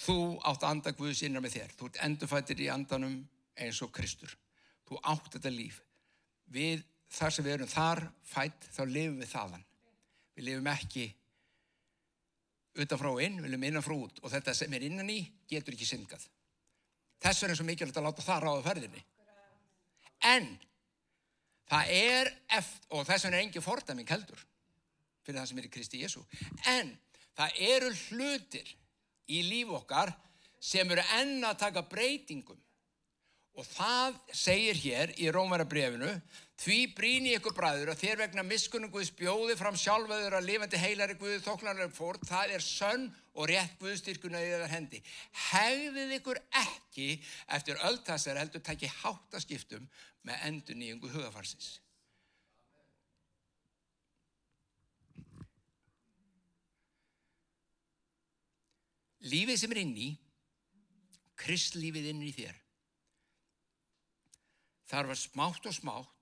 Þú 0.01 0.17
átt 0.41 0.65
að 0.65 0.71
anda 0.71 0.95
Guðs 0.97 1.21
innar 1.27 1.45
með 1.45 1.59
þér. 1.59 1.77
Þú 1.77 1.91
ert 1.91 2.01
endurfættir 2.09 2.65
í 2.65 2.71
andanum 2.73 3.19
eins 3.61 3.83
og 3.85 3.93
Kristur. 3.93 4.33
Þú 4.89 4.97
átt 5.13 5.29
þetta 5.37 5.53
líf. 5.53 5.77
Við 6.49 6.81
þar 7.13 7.37
sem 7.37 7.45
við 7.45 7.57
erum 7.59 7.73
þar 7.75 8.03
fætt, 8.25 8.69
þá 8.73 8.83
lifum 8.89 9.21
við 9.21 9.33
þaðan. 9.35 9.65
Við 10.35 10.49
lifum 10.49 10.69
ekki 10.71 11.05
utan 12.83 12.99
frá 12.99 13.11
inn, 13.23 13.39
við 13.41 13.53
lifum 13.53 13.67
innan 13.69 13.85
frá 13.85 13.95
út 13.95 14.19
og 14.21 14.31
þetta 14.33 14.55
sem 14.57 14.73
er 14.75 14.87
innan 14.87 15.11
í 15.11 15.21
getur 15.49 15.75
ekki 15.75 15.87
syngað. 15.87 16.25
Þess 17.23 17.41
vegna 17.41 17.55
er 17.55 17.59
svo 17.59 17.67
mikilvægt 17.67 17.99
að 18.01 18.07
láta 18.09 18.25
það 18.25 18.43
ráða 18.43 18.65
ferðinni. 18.65 19.05
En 20.25 20.49
það 21.69 21.93
er 21.95 22.33
eftir, 22.59 22.89
og 22.91 23.07
þess 23.07 23.27
vegna 23.27 23.39
er 23.39 23.45
engin 23.45 23.65
fordæming 23.65 24.11
heldur 24.11 24.43
fyrir 25.25 25.39
það 25.39 25.47
sem 25.49 25.61
er 25.61 25.67
í 25.67 25.73
Kristi 25.73 26.01
Jésu. 26.03 26.21
En 26.69 26.91
það 27.37 27.61
eru 27.71 27.91
hlutir 28.09 28.75
í 29.31 29.41
líf 29.47 29.71
okkar 29.79 30.13
sem 30.61 30.89
eru 30.91 31.03
enna 31.17 31.53
að 31.53 31.61
taka 31.65 31.85
breytingum. 31.89 32.59
Og 33.55 33.65
það 33.69 34.17
segir 34.35 34.77
hér 34.81 35.13
í 35.21 35.29
Rómarabrefinu, 35.31 36.11
því 36.61 36.77
bríni 36.95 37.33
ykkur 37.35 37.55
bræður 37.55 37.91
að 37.91 38.01
þér 38.01 38.19
vegna 38.23 38.43
miskunum 38.47 38.91
Guðs 38.93 39.11
bjóði 39.17 39.57
fram 39.59 39.75
sjálfaður 39.79 40.37
að 40.37 40.47
lifandi 40.47 40.79
heilari 40.79 41.17
Guði 41.19 41.41
þoklanlega 41.43 41.91
fórt, 41.93 42.23
það 42.27 42.55
er 42.55 42.63
sönn 42.63 43.09
og 43.35 43.49
rétt 43.51 43.75
Guðstyrkuna 43.81 44.39
í 44.39 44.51
þeirra 44.53 44.69
hendi. 44.71 45.01
Hegðið 45.51 46.13
ykkur 46.19 46.39
ekki 46.63 47.09
eftir 47.57 47.81
ölltassar 47.83 48.39
heldur 48.39 48.63
takki 48.63 48.91
háttaskiptum 49.01 49.89
með 50.25 50.47
endur 50.47 50.79
nýjungu 50.79 51.11
hugafarsins. 51.11 51.75
Lífið 59.25 59.57
sem 59.57 59.71
er 59.73 59.81
inn 59.81 59.95
í, 59.97 60.09
kristlífið 61.41 62.11
inn 62.11 62.19
í 62.23 62.31
þér, 62.31 62.59
þarf 64.85 65.15
að 65.15 65.23
smátt 65.25 65.65
og 65.65 65.73
smátt 65.75 66.14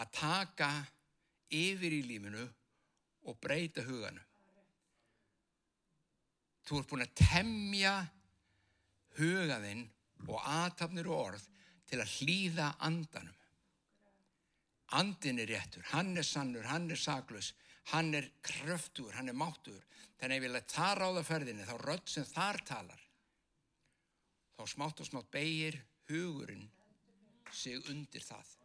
að 0.00 0.12
taka 0.16 0.70
yfir 1.52 1.92
í 1.98 2.02
lífinu 2.06 2.44
og 3.28 3.38
breyta 3.42 3.84
huganu. 3.86 4.22
Þú 6.62 6.78
ert 6.78 6.90
búin 6.90 7.04
að 7.04 7.16
temja 7.18 7.94
hugaðinn 9.18 9.84
og 10.28 10.38
aðtapnir 10.40 11.10
og 11.10 11.24
orð 11.32 11.46
til 11.90 12.00
að 12.00 12.14
hlýða 12.18 12.68
andanum. 12.86 13.38
Andin 14.96 15.40
er 15.40 15.48
réttur, 15.48 15.84
hann 15.92 16.12
er 16.20 16.26
sannur, 16.26 16.66
hann 16.68 16.90
er 16.92 17.00
saklus, 17.00 17.52
hann 17.92 18.12
er 18.14 18.28
kröftur, 18.44 19.12
hann 19.16 19.32
er 19.32 19.36
máttur. 19.36 19.80
Þannig 20.20 20.38
að 20.38 20.46
ég 20.46 20.54
let 20.54 20.74
það 20.74 20.98
ráða 21.00 21.22
ferðinni, 21.26 21.66
þá 21.66 21.76
rödd 21.80 22.12
sem 22.12 22.26
þar 22.28 22.60
talar, 22.68 23.06
þá 24.54 24.62
smátt 24.70 25.00
og 25.02 25.08
smátt 25.08 25.32
beigir 25.34 25.80
hugurinn 26.12 26.68
sig 27.52 27.80
undir 27.90 28.22
það. 28.24 28.61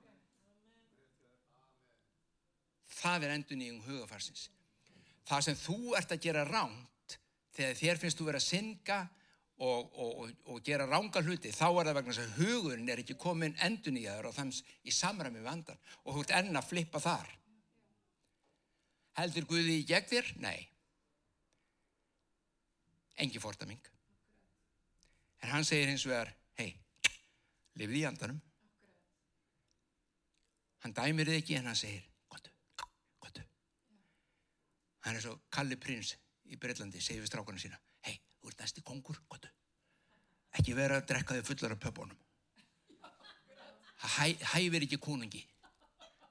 Það 2.98 3.28
er 3.28 3.36
endur 3.36 3.60
nýjum 3.60 3.84
hugafarsins. 3.86 4.48
Það 5.28 5.44
sem 5.46 5.60
þú 5.60 5.96
ert 6.00 6.14
að 6.16 6.24
gera 6.24 6.46
ránt, 6.48 7.18
þegar 7.56 7.80
þér 7.82 8.02
finnst 8.02 8.20
þú 8.20 8.28
verið 8.30 8.42
að 8.42 8.48
synga 8.48 9.00
og, 9.58 9.92
og, 9.98 10.32
og, 10.46 10.62
gera 10.66 10.86
ránga 10.88 11.22
hluti, 11.26 11.52
þá 11.52 11.68
er 11.68 11.90
það 11.90 11.98
vegna 11.98 12.14
þess 12.14 12.24
að 12.24 12.40
hugurinn 12.42 12.90
er 12.94 13.02
ekki 13.02 13.18
komin 13.20 13.58
endur 13.66 13.96
nýjaður 13.96 14.30
og 14.30 14.38
þannig 14.38 14.74
í 14.86 14.94
samræmi 14.94 15.42
við 15.42 15.52
andan 15.52 15.84
og 16.04 16.14
þú 16.14 16.24
ert 16.24 16.34
enn 16.40 16.60
að 16.60 16.70
flippa 16.70 17.02
þar. 17.04 17.30
Heldur 19.18 19.48
Guði 19.50 19.80
í 19.82 19.86
gegn 19.90 20.10
þér? 20.12 20.34
Nei. 20.44 20.60
Engi 23.18 23.42
fórtaming. 23.42 23.82
En 25.42 25.54
hann 25.56 25.66
segir 25.66 25.90
hins 25.90 26.06
vegar, 26.06 26.30
hei, 26.60 26.70
lifið 27.78 28.04
í 28.04 28.06
andanum. 28.10 28.38
Hann 30.86 30.94
dæmir 30.98 31.30
þið 31.30 31.42
ekki 31.42 31.58
en 31.58 31.72
hann 31.72 31.78
segir. 31.78 32.06
Hann 35.08 35.16
er 35.16 35.24
svo 35.24 35.38
Kalli 35.54 35.78
Prins 35.80 36.18
í 36.52 36.58
Breitlandi, 36.60 37.00
segir 37.00 37.24
við 37.24 37.32
strákana 37.32 37.62
sína, 37.62 37.78
hei, 38.04 38.18
þú 38.42 38.52
ert 38.52 38.64
næsti 38.64 38.84
kongur, 38.84 39.20
gottu. 39.32 39.50
Ekki 40.60 40.76
vera 40.76 40.98
að 41.00 41.08
drekka 41.12 41.38
þig 41.38 41.48
fullar 41.48 41.76
af 41.76 41.84
pöpunum. 41.84 42.18
Það 43.98 44.12
hæ, 44.18 44.26
hæfir 44.52 44.86
ekki 44.86 45.00
konungi. 45.02 45.44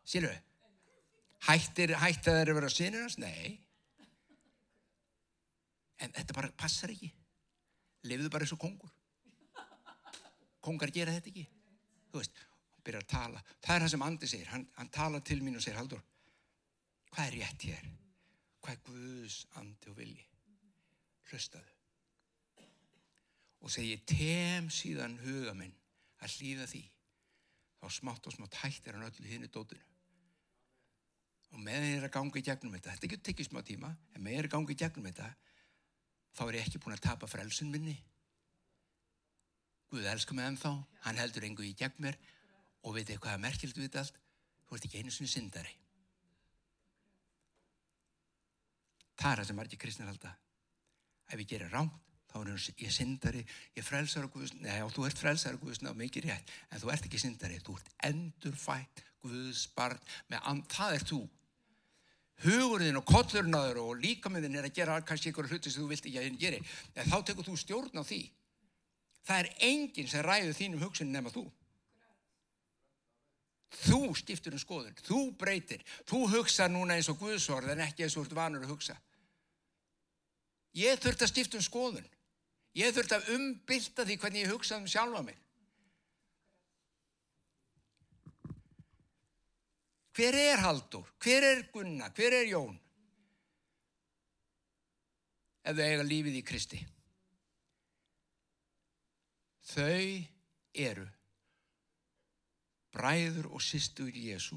Við? 0.07 0.29
Hættir, 1.47 1.95
þeir 1.97 2.51
að 2.51 2.59
vera 2.59 2.71
sinir 2.73 3.07
hans? 3.07 3.19
Nei. 3.23 3.57
En 6.03 6.13
þetta 6.13 6.37
bara 6.37 6.53
passar 6.59 6.93
ekki. 6.93 7.11
Lefiðu 8.07 8.31
bara 8.33 8.47
eins 8.47 8.55
og 8.55 8.63
kongur. 8.63 8.93
Kongar 10.63 10.93
gera 10.95 11.15
þetta 11.17 11.33
ekki. 11.33 11.47
Þú 12.13 12.21
veist, 12.21 12.43
hann 12.75 12.87
byrjar 12.87 13.07
að 13.07 13.13
tala. 13.13 13.45
Það 13.65 13.77
er 13.77 13.87
það 13.87 13.95
sem 13.95 14.09
Andi 14.09 14.31
segir. 14.31 14.51
Hann, 14.53 14.67
hann 14.79 14.93
tala 14.95 15.23
til 15.25 15.41
mín 15.43 15.59
og 15.59 15.65
segir, 15.65 15.79
Haldur, 15.81 16.03
hvað 17.15 17.31
er 17.31 17.41
rétt 17.41 17.71
hér? 17.71 17.95
Hvað 18.67 18.75
er 18.75 18.85
Guðs 18.89 19.39
andi 19.61 19.91
og 19.93 19.99
vilji? 20.01 20.25
Hlustaðu. 21.31 21.75
Og 23.63 23.71
segi, 23.71 23.97
tem 24.11 24.67
síðan 24.75 25.15
huga 25.23 25.55
minn 25.55 25.75
að 26.19 26.35
hlýða 26.35 26.67
því. 26.71 26.83
Þá 27.79 27.87
smátt 27.95 28.27
og 28.27 28.35
smátt 28.35 28.59
hættir 28.65 28.99
hann 28.99 29.07
öllu 29.07 29.31
hinn 29.31 29.47
í 29.47 29.53
dótinu 29.53 29.87
og 31.55 31.63
með 31.63 31.87
þeir 31.87 32.07
að 32.09 32.13
ganga 32.17 32.41
í 32.41 32.45
gegnum 32.45 32.75
þetta 32.77 32.95
þetta 32.95 33.11
getur 33.13 33.27
tekið 33.31 33.49
smá 33.49 33.63
tíma 33.65 33.91
en 34.15 34.25
með 34.25 34.37
þeir 34.37 34.49
að 34.49 34.55
ganga 34.57 34.75
í 34.75 34.79
gegnum 34.83 35.09
þetta 35.09 35.29
þá 36.37 36.43
er 36.47 36.59
ég 36.59 36.67
ekki 36.67 36.83
búin 36.83 36.97
að 36.97 37.05
tapa 37.07 37.31
frelsun 37.31 37.73
minni 37.73 37.97
Guð 39.87 40.09
elskar 40.11 40.37
mig 40.37 40.49
ennþá 40.51 40.73
hann 41.07 41.21
heldur 41.21 41.47
engu 41.47 41.65
í 41.65 41.75
gegn 41.79 42.03
mér 42.03 42.19
og 42.83 42.97
veit 42.97 43.07
eitthvað 43.09 43.37
að 43.37 43.45
merkildu 43.47 43.81
við 43.81 43.89
þetta 43.89 44.03
allt 44.03 44.21
þú 44.67 44.77
ert 44.77 44.89
ekki 44.89 45.03
einu 45.03 45.15
sinni 45.15 45.33
syndari 45.33 45.75
það 49.17 49.31
er 49.33 49.41
það 49.43 49.49
sem 49.51 49.61
margir 49.61 49.81
kristnir 49.81 50.11
halda. 50.11 50.35
Ef 51.33 51.41
ég 51.41 51.49
gerir 51.51 51.73
rámt 51.73 52.03
þá 52.37 52.43
er 52.43 52.85
ég 52.85 52.93
syndari, 52.93 53.43
ég 53.77 53.85
frelsar 53.85 54.29
neða, 54.61 54.91
þú 54.93 55.07
ert 55.09 55.21
frelsar 55.21 55.57
Guðs 55.61 55.83
neða, 55.83 55.97
mikið 55.97 56.29
rétt 56.29 56.53
en 56.71 56.83
þú 56.83 56.93
ert 56.93 57.09
ekki 57.09 57.21
syndari, 57.21 57.59
þú 57.65 57.77
ert 57.79 57.91
endurfætt 58.11 59.03
Guðs 59.25 59.67
barn 59.75 60.01
með 60.31 60.49
and, 60.51 60.65
það 60.71 60.97
er 60.99 61.07
þú. 61.11 61.21
Hugurinn 62.45 62.99
og 63.01 63.09
þér 63.33 63.79
og 63.81 64.03
líkamiðin 64.03 64.59
er 64.61 64.69
að 64.69 64.75
gera 64.77 65.01
kannski 65.01 65.31
einhverju 65.31 65.55
hluti 65.55 65.71
sem 65.73 65.83
þú 65.83 65.89
vilt 65.89 66.05
ekki 66.05 66.19
að 66.21 66.27
henni 66.27 66.43
geri. 66.43 66.59
En 66.95 67.09
þá 67.09 67.23
tekur 67.25 67.47
þú 67.47 67.57
stjórn 67.57 67.97
á 67.97 68.05
því. 68.05 68.21
Það 69.25 69.39
er 69.41 69.49
enginn 69.71 70.11
sem 70.11 70.23
ræður 70.27 70.59
þínum 70.59 70.85
hugsun 70.85 71.13
nema 71.13 71.33
þú. 71.33 71.47
Þú 73.77 74.01
stiftur 74.21 74.55
um 74.55 74.61
skoðun 74.61 75.01
þú 75.01 75.23
breytir, 75.41 75.81
þú 76.07 76.27
hugsa 76.37 76.69
núna 76.69 77.01
eins 77.01 77.09
og 77.11 77.19
Guðsorð 77.19 77.73
en 77.73 77.83
ekki 77.89 78.05
eins 78.05 78.15
og 78.15 78.23
þú 78.23 78.29
ert 78.29 78.37
vanur 78.37 78.69
að 78.69 78.77
hugsa 78.77 78.95
ég 80.77 81.01
þurft 81.01 81.25
að 81.25 81.33
stifta 81.33 81.59
um 81.61 81.65
skoðun 81.65 82.07
ég 82.77 82.95
þurft 82.95 83.17
að 83.17 83.33
umbylta 83.37 84.05
því 84.05 84.19
hvernig 84.23 84.45
ég 84.45 84.55
hugsa 84.55 84.79
um 84.81 84.89
sjálfa 84.91 85.25
mig 85.27 85.43
Hver 90.17 90.33
er 90.33 90.63
Haldur? 90.65 91.05
Hver 91.21 91.45
er 91.45 91.59
Gunnar? 91.73 92.13
Hver 92.17 92.33
er 92.33 92.47
Jón? 92.49 92.79
Ef 95.61 95.77
þau 95.77 95.85
eiga 95.85 96.07
lífið 96.07 96.39
í 96.39 96.45
Kristi. 96.47 96.79
Þau 99.67 100.07
eru 100.87 101.05
bræður 102.97 103.51
og 103.51 103.61
sýstur 103.61 104.15
Jésu 104.15 104.57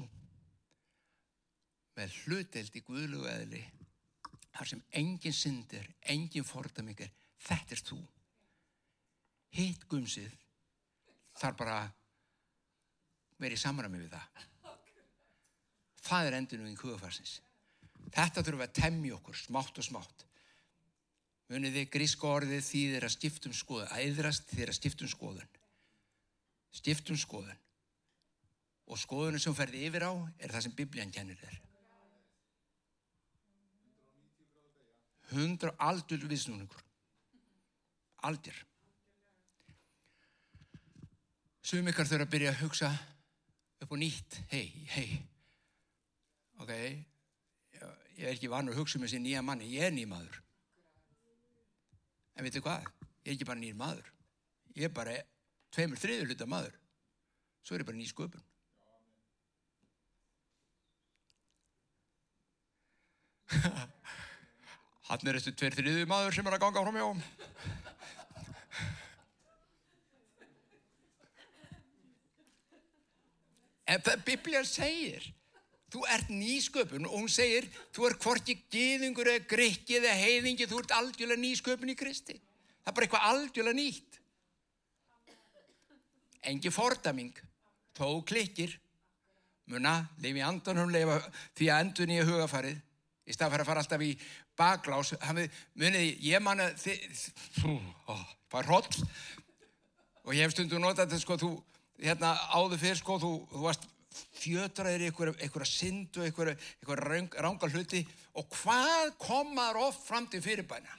með 1.98 2.14
hluteld 2.22 2.78
í 2.78 2.82
Guðlugu 2.86 3.28
eðli 3.28 3.64
þar 4.60 4.68
sem 4.68 4.80
engin 5.00 5.32
syndir, 5.32 5.86
engin 6.12 6.44
fordamikar, 6.44 7.08
þetta 7.40 7.72
er 7.72 7.80
þú. 7.88 7.96
Hitt 9.56 9.86
gumsið 9.88 10.34
þar 11.40 11.56
bara 11.56 11.76
verið 13.40 13.56
í 13.56 13.62
samræmi 13.62 14.02
við 14.02 14.12
það. 14.12 14.42
Það 16.04 16.28
er 16.28 16.36
endunum 16.40 16.68
í 16.68 16.76
hugafarsins. 16.76 17.38
Þetta 18.12 18.44
þurfum 18.44 18.60
við 18.60 18.66
að 18.66 18.76
temja 18.82 19.16
okkur 19.16 19.40
smátt 19.40 19.80
og 19.80 19.88
smátt. 19.88 20.26
Munið 21.48 21.80
þið 21.80 21.90
gríska 21.96 22.28
orðið 22.28 22.62
því 22.68 22.84
þeir 22.92 23.08
að 23.08 23.16
skiptum 23.16 23.56
skoðun, 23.56 23.88
að 23.88 24.04
eðrast 24.10 24.52
þeir 24.52 24.74
að 24.74 24.78
skiptum 24.82 25.10
skoðun. 25.10 25.58
Skiptum 26.76 27.18
skoðun. 27.18 27.64
Og 28.92 29.00
skoðunum 29.00 29.40
sem 29.40 29.56
ferði 29.56 29.86
yfir 29.88 30.04
á 30.04 30.12
er 30.36 30.52
það 30.52 30.68
sem 30.68 30.76
biblían 30.76 31.14
kennir 31.14 31.40
þér. 31.40 31.60
Hundra 35.30 35.74
aldur 35.78 36.24
viðsnúningur. 36.26 36.82
Aldir. 38.26 38.56
Sum 41.62 41.86
ykkar 41.90 42.08
þurfa 42.08 42.26
að 42.26 42.32
byrja 42.32 42.50
að 42.54 42.62
hugsa 42.64 42.90
upp 43.80 43.92
og 43.94 44.00
nýtt. 44.00 44.40
Hei, 44.50 44.66
hei. 44.90 45.08
Ok, 46.60 46.72
ég 46.74 48.24
er 48.26 48.32
ekki 48.34 48.50
vanur 48.52 48.74
að 48.74 48.82
hugsa 48.82 48.98
um 48.98 49.04
þessi 49.06 49.20
nýja 49.22 49.42
manni. 49.44 49.70
Ég 49.76 49.86
er 49.86 49.94
nýj 49.94 50.08
maður. 50.10 50.40
En 52.34 52.44
veitu 52.44 52.60
hvað? 52.64 52.88
Ég 53.22 53.30
er 53.30 53.36
ekki 53.36 53.48
bara 53.48 53.60
nýjir 53.62 53.78
maður. 53.78 54.06
Ég 54.74 54.88
er 54.88 54.94
bara 54.96 55.14
tveimur 55.74 56.00
þriður 56.00 56.32
hluta 56.32 56.46
maður. 56.50 56.74
Svo 57.62 57.76
er 57.76 57.84
ég 57.84 57.88
bara 57.88 58.00
nýj 58.00 58.12
sköpun. 58.12 58.44
Hann 65.10 65.26
er 65.26 65.40
þessu 65.40 65.50
tveir 65.58 65.74
þriðu 65.74 66.06
maður 66.06 66.36
sem 66.36 66.46
er 66.46 66.54
að 66.54 66.62
ganga 66.62 66.82
frá 66.86 66.92
mjó. 66.94 67.06
En 73.90 74.02
það 74.06 74.20
Biblíðan 74.28 74.68
segir, 74.70 75.24
þú 75.90 76.04
ert 76.14 76.28
nýsköpun 76.30 77.08
og 77.08 77.16
hún 77.16 77.32
segir, 77.32 77.66
þú 77.90 78.06
ert 78.06 78.22
hvorki 78.22 78.54
giðingur 78.70 79.32
eða 79.32 79.48
grikki 79.50 79.98
eða 79.98 80.12
heiðingi, 80.14 80.68
þú 80.70 80.84
ert 80.84 80.94
aldjúlega 80.94 81.42
nýsköpun 81.42 81.90
í 81.90 81.96
Kristi. 81.98 82.36
Það 82.84 82.92
er 82.92 82.96
bara 82.98 83.08
eitthvað 83.08 83.26
aldjúlega 83.32 83.78
nýtt. 83.80 84.20
Engi 86.52 86.70
fordaming, 86.72 87.34
þó 87.98 88.22
klikkir, 88.30 88.76
muna, 89.74 89.96
lifi 90.22 90.46
andanum, 90.46 90.94
lifa 90.94 91.18
því 91.58 91.66
að 91.66 91.82
endur 91.82 92.08
nýja 92.12 92.28
hugafarið, 92.30 92.78
í 93.30 93.36
stað 93.36 93.54
fyrir 93.54 93.64
að 93.64 93.70
fara 93.70 93.84
alltaf 93.84 94.04
í 94.04 94.10
baklás, 94.58 95.14
munið, 95.78 96.10
ég 96.26 96.42
manna, 96.44 96.68
það 96.76 98.60
er 98.60 98.68
hróll 98.68 99.08
og 100.26 100.34
ég 100.36 100.44
hef 100.44 100.54
stundu 100.54 100.80
notað 100.82 101.06
þetta, 101.06 101.22
sko, 101.22 101.38
þú, 101.40 101.50
hérna 102.02 102.34
áður 102.52 102.82
fyrir, 102.82 103.00
sko, 103.00 103.18
þú, 103.22 103.32
þú 103.54 103.64
varst 103.64 103.88
fjötraðir 104.40 105.06
í 105.06 105.10
einhverja 105.10 105.68
synd 105.68 106.18
og 106.18 106.26
einhverja 106.26 107.44
ranga 107.44 107.70
hluti 107.70 108.02
og 108.38 108.48
hvað 108.60 109.14
komaður 109.22 109.84
oft 109.86 110.02
fram 110.06 110.26
til 110.30 110.42
fyrirbæna? 110.44 110.96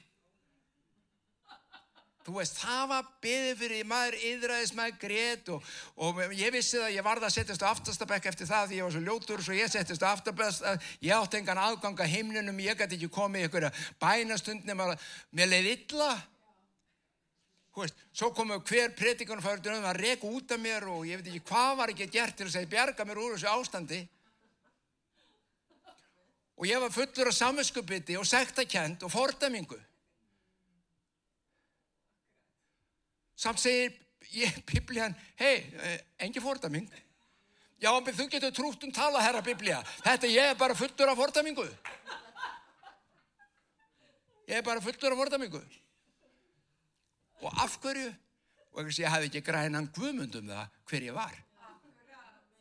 Þú 2.21 2.35
veist, 2.35 2.59
það 2.61 2.81
var 2.91 3.05
beðið 3.23 3.55
fyrir 3.57 3.87
maður 3.89 4.17
yðræðis 4.29 4.73
maður 4.77 4.97
grét 5.01 5.47
og, 5.55 5.69
og 6.05 6.19
ég 6.37 6.53
vissi 6.53 6.77
það, 6.77 6.91
ég 6.93 7.05
varða 7.07 7.29
að 7.31 7.35
setjast 7.35 7.65
á 7.65 7.71
aftastabekk 7.71 8.27
eftir 8.29 8.49
það 8.49 8.67
því 8.69 8.77
ég 8.77 8.85
var 8.85 8.93
svo 8.93 9.01
ljótur 9.07 9.41
svo 9.41 9.55
ég 9.57 9.71
settist 9.73 10.05
á 10.05 10.13
aftastabekk, 10.13 10.85
ég 11.01 11.15
átti 11.17 11.39
engan 11.41 11.63
aðgang 11.63 12.03
að 12.05 12.13
heimlunum, 12.13 12.61
ég 12.61 12.77
gæti 12.77 12.99
ekki 12.99 13.09
komið 13.15 13.41
í 13.41 13.47
einhverja 13.47 13.73
bænastundnum, 14.03 14.85
mér 15.33 15.49
leiði 15.49 15.73
illa. 15.79 16.11
Þú 17.71 17.85
veist, 17.85 18.01
svo 18.13 18.31
komu 18.35 18.61
hver 18.67 18.93
predikunarfæður 18.99 19.81
að 19.81 20.01
reka 20.03 20.27
út 20.29 20.51
af 20.51 20.59
mér 20.61 20.89
og 20.91 21.05
ég 21.07 21.21
veit 21.21 21.29
ekki 21.31 21.45
hvað 21.49 21.77
var 21.79 21.93
ekki 21.93 22.09
gert 22.11 22.37
til 22.37 22.49
að 22.51 22.67
bjarga 22.69 23.05
mér 23.07 23.21
úr 23.21 23.37
þessu 23.37 23.49
ástandi. 23.49 24.01
Og 26.59 26.67
ég 26.69 26.83
var 26.83 26.93
fullur 26.93 27.31
af 27.31 27.33
samvinskupiti 27.33 28.17
og 28.19 28.27
sektakent 28.27 29.01
og 29.07 29.09
fordamingu. 29.09 29.79
Samt 33.41 33.61
segir 33.61 33.95
ég, 34.35 34.59
biblían, 34.69 35.15
hei, 35.39 35.63
engi 36.21 36.41
fordaming. 36.43 36.85
Já, 37.81 37.89
þú 38.05 38.27
getur 38.29 38.53
trútt 38.53 38.83
um 38.85 38.91
tala, 38.93 39.23
herra 39.25 39.41
biblía. 39.41 39.79
Þetta 40.05 40.29
ég 40.29 40.51
er 40.51 40.57
bara 40.59 40.75
fullur 40.77 41.09
af 41.09 41.17
fordamingu. 41.17 41.65
Ég 44.45 44.59
er 44.59 44.65
bara 44.65 44.83
fullur 44.83 45.15
af 45.15 45.23
fordamingu. 45.23 45.61
Og 47.41 47.63
af 47.63 47.79
hverju? 47.81 48.11
Og 48.77 48.91
ég 48.93 49.09
hafði 49.09 49.31
ekki 49.31 49.41
grænan 49.47 49.89
guðmund 49.95 50.37
um 50.37 50.51
það 50.53 50.77
hver 50.91 51.07
ég 51.09 51.17
var. 51.17 51.33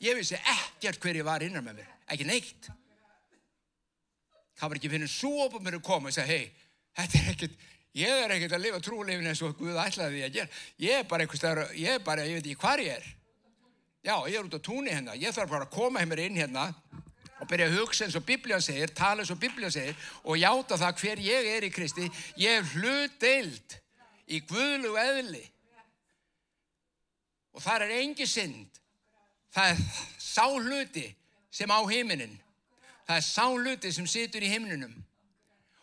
Ég 0.01 0.17
vissi 0.17 0.39
ekkert 0.41 1.03
hver 1.05 1.21
ég 1.21 1.29
var 1.29 1.45
innan 1.45 1.67
með 1.67 1.83
mér. 1.83 1.91
Ekki 2.09 2.25
neitt. 2.25 2.71
Það 4.57 4.73
var 4.73 4.81
ekki 4.81 4.93
finnir 4.95 5.13
svo 5.13 5.35
opum 5.45 5.63
mér 5.65 5.77
að 5.77 5.85
koma 5.85 6.09
og 6.09 6.17
segja, 6.17 6.41
hei, 6.41 6.49
þetta 6.97 7.21
er 7.21 7.29
ekkert, 7.35 7.69
Ég 7.97 8.25
er 8.25 8.31
ekkert 8.37 8.55
að 8.55 8.65
lifa 8.67 8.81
trúleifin 8.85 9.27
eins 9.27 9.41
og 9.43 9.57
Guð 9.59 9.79
ætlaði 9.83 10.19
því 10.19 10.27
að 10.27 10.37
gera. 10.37 10.59
Ég 10.79 11.01
er 11.01 11.07
bara 11.11 11.25
einhvers 11.25 11.43
þar, 11.43 11.63
ég 11.75 11.97
er 11.97 12.05
bara, 12.07 12.27
ég 12.29 12.39
veit 12.39 12.47
ekki 12.47 12.61
hvað 12.63 12.83
ég 12.85 12.99
er. 13.01 13.09
Já, 14.01 14.15
ég 14.31 14.37
er 14.39 14.47
út 14.47 14.55
á 14.55 14.61
túnni 14.63 14.95
hérna. 14.95 15.17
Ég 15.19 15.35
þarf 15.35 15.51
bara 15.51 15.67
að 15.67 15.75
koma 15.75 16.01
heimir 16.01 16.23
inn 16.23 16.39
hérna 16.39 16.71
og 17.41 17.49
byrja 17.49 17.67
að 17.67 17.79
hugsa 17.81 18.07
eins 18.07 18.17
og 18.17 18.25
Biblíðan 18.29 18.63
segir, 18.63 18.93
tala 18.95 19.25
eins 19.25 19.33
og 19.33 19.41
Biblíðan 19.41 19.75
segir 19.75 20.11
og 20.23 20.39
játa 20.39 20.79
það 20.81 21.03
hver 21.03 21.23
ég 21.25 21.49
er 21.57 21.67
í 21.67 21.73
Kristi. 21.75 22.07
Ég 22.39 22.61
er 22.61 22.71
hlutdeild 22.77 23.77
í 24.31 24.41
Guðlu 24.49 24.95
eðli. 25.01 25.43
Og 27.57 27.65
það 27.65 27.87
er 27.89 27.97
engi 27.99 28.29
synd. 28.31 28.81
Það 29.51 29.73
er 29.73 29.85
sá 30.23 30.47
hluti 30.47 31.09
sem 31.51 31.73
á 31.75 31.81
heiminin. 31.91 32.39
Það 33.09 33.17
er 33.17 33.27
sá 33.27 33.47
hluti 33.51 33.91
sem 33.93 34.07
situr 34.07 34.47
í 34.47 34.53
himninum. 34.53 34.95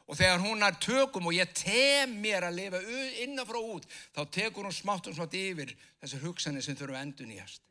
Og 0.08 0.16
þegar 0.16 0.39
hún 0.39 0.64
er 0.64 0.78
tökum 0.80 1.28
og 1.28 1.36
ég 1.36 1.49
tem 1.51 2.14
mér 2.24 2.45
að 2.47 2.60
lifa 2.62 2.80
innanfrá 3.26 3.60
út, 3.60 3.88
þá 4.16 4.22
tekur 4.32 4.64
hún 4.64 4.76
smátt 4.76 5.10
og 5.10 5.18
smátt 5.18 5.36
yfir 5.36 5.74
þessar 5.99 6.24
hugsanir 6.24 6.64
sem 6.64 6.78
þurfa 6.80 7.01
endun 7.03 7.34
í 7.36 7.39
hast. 7.41 7.64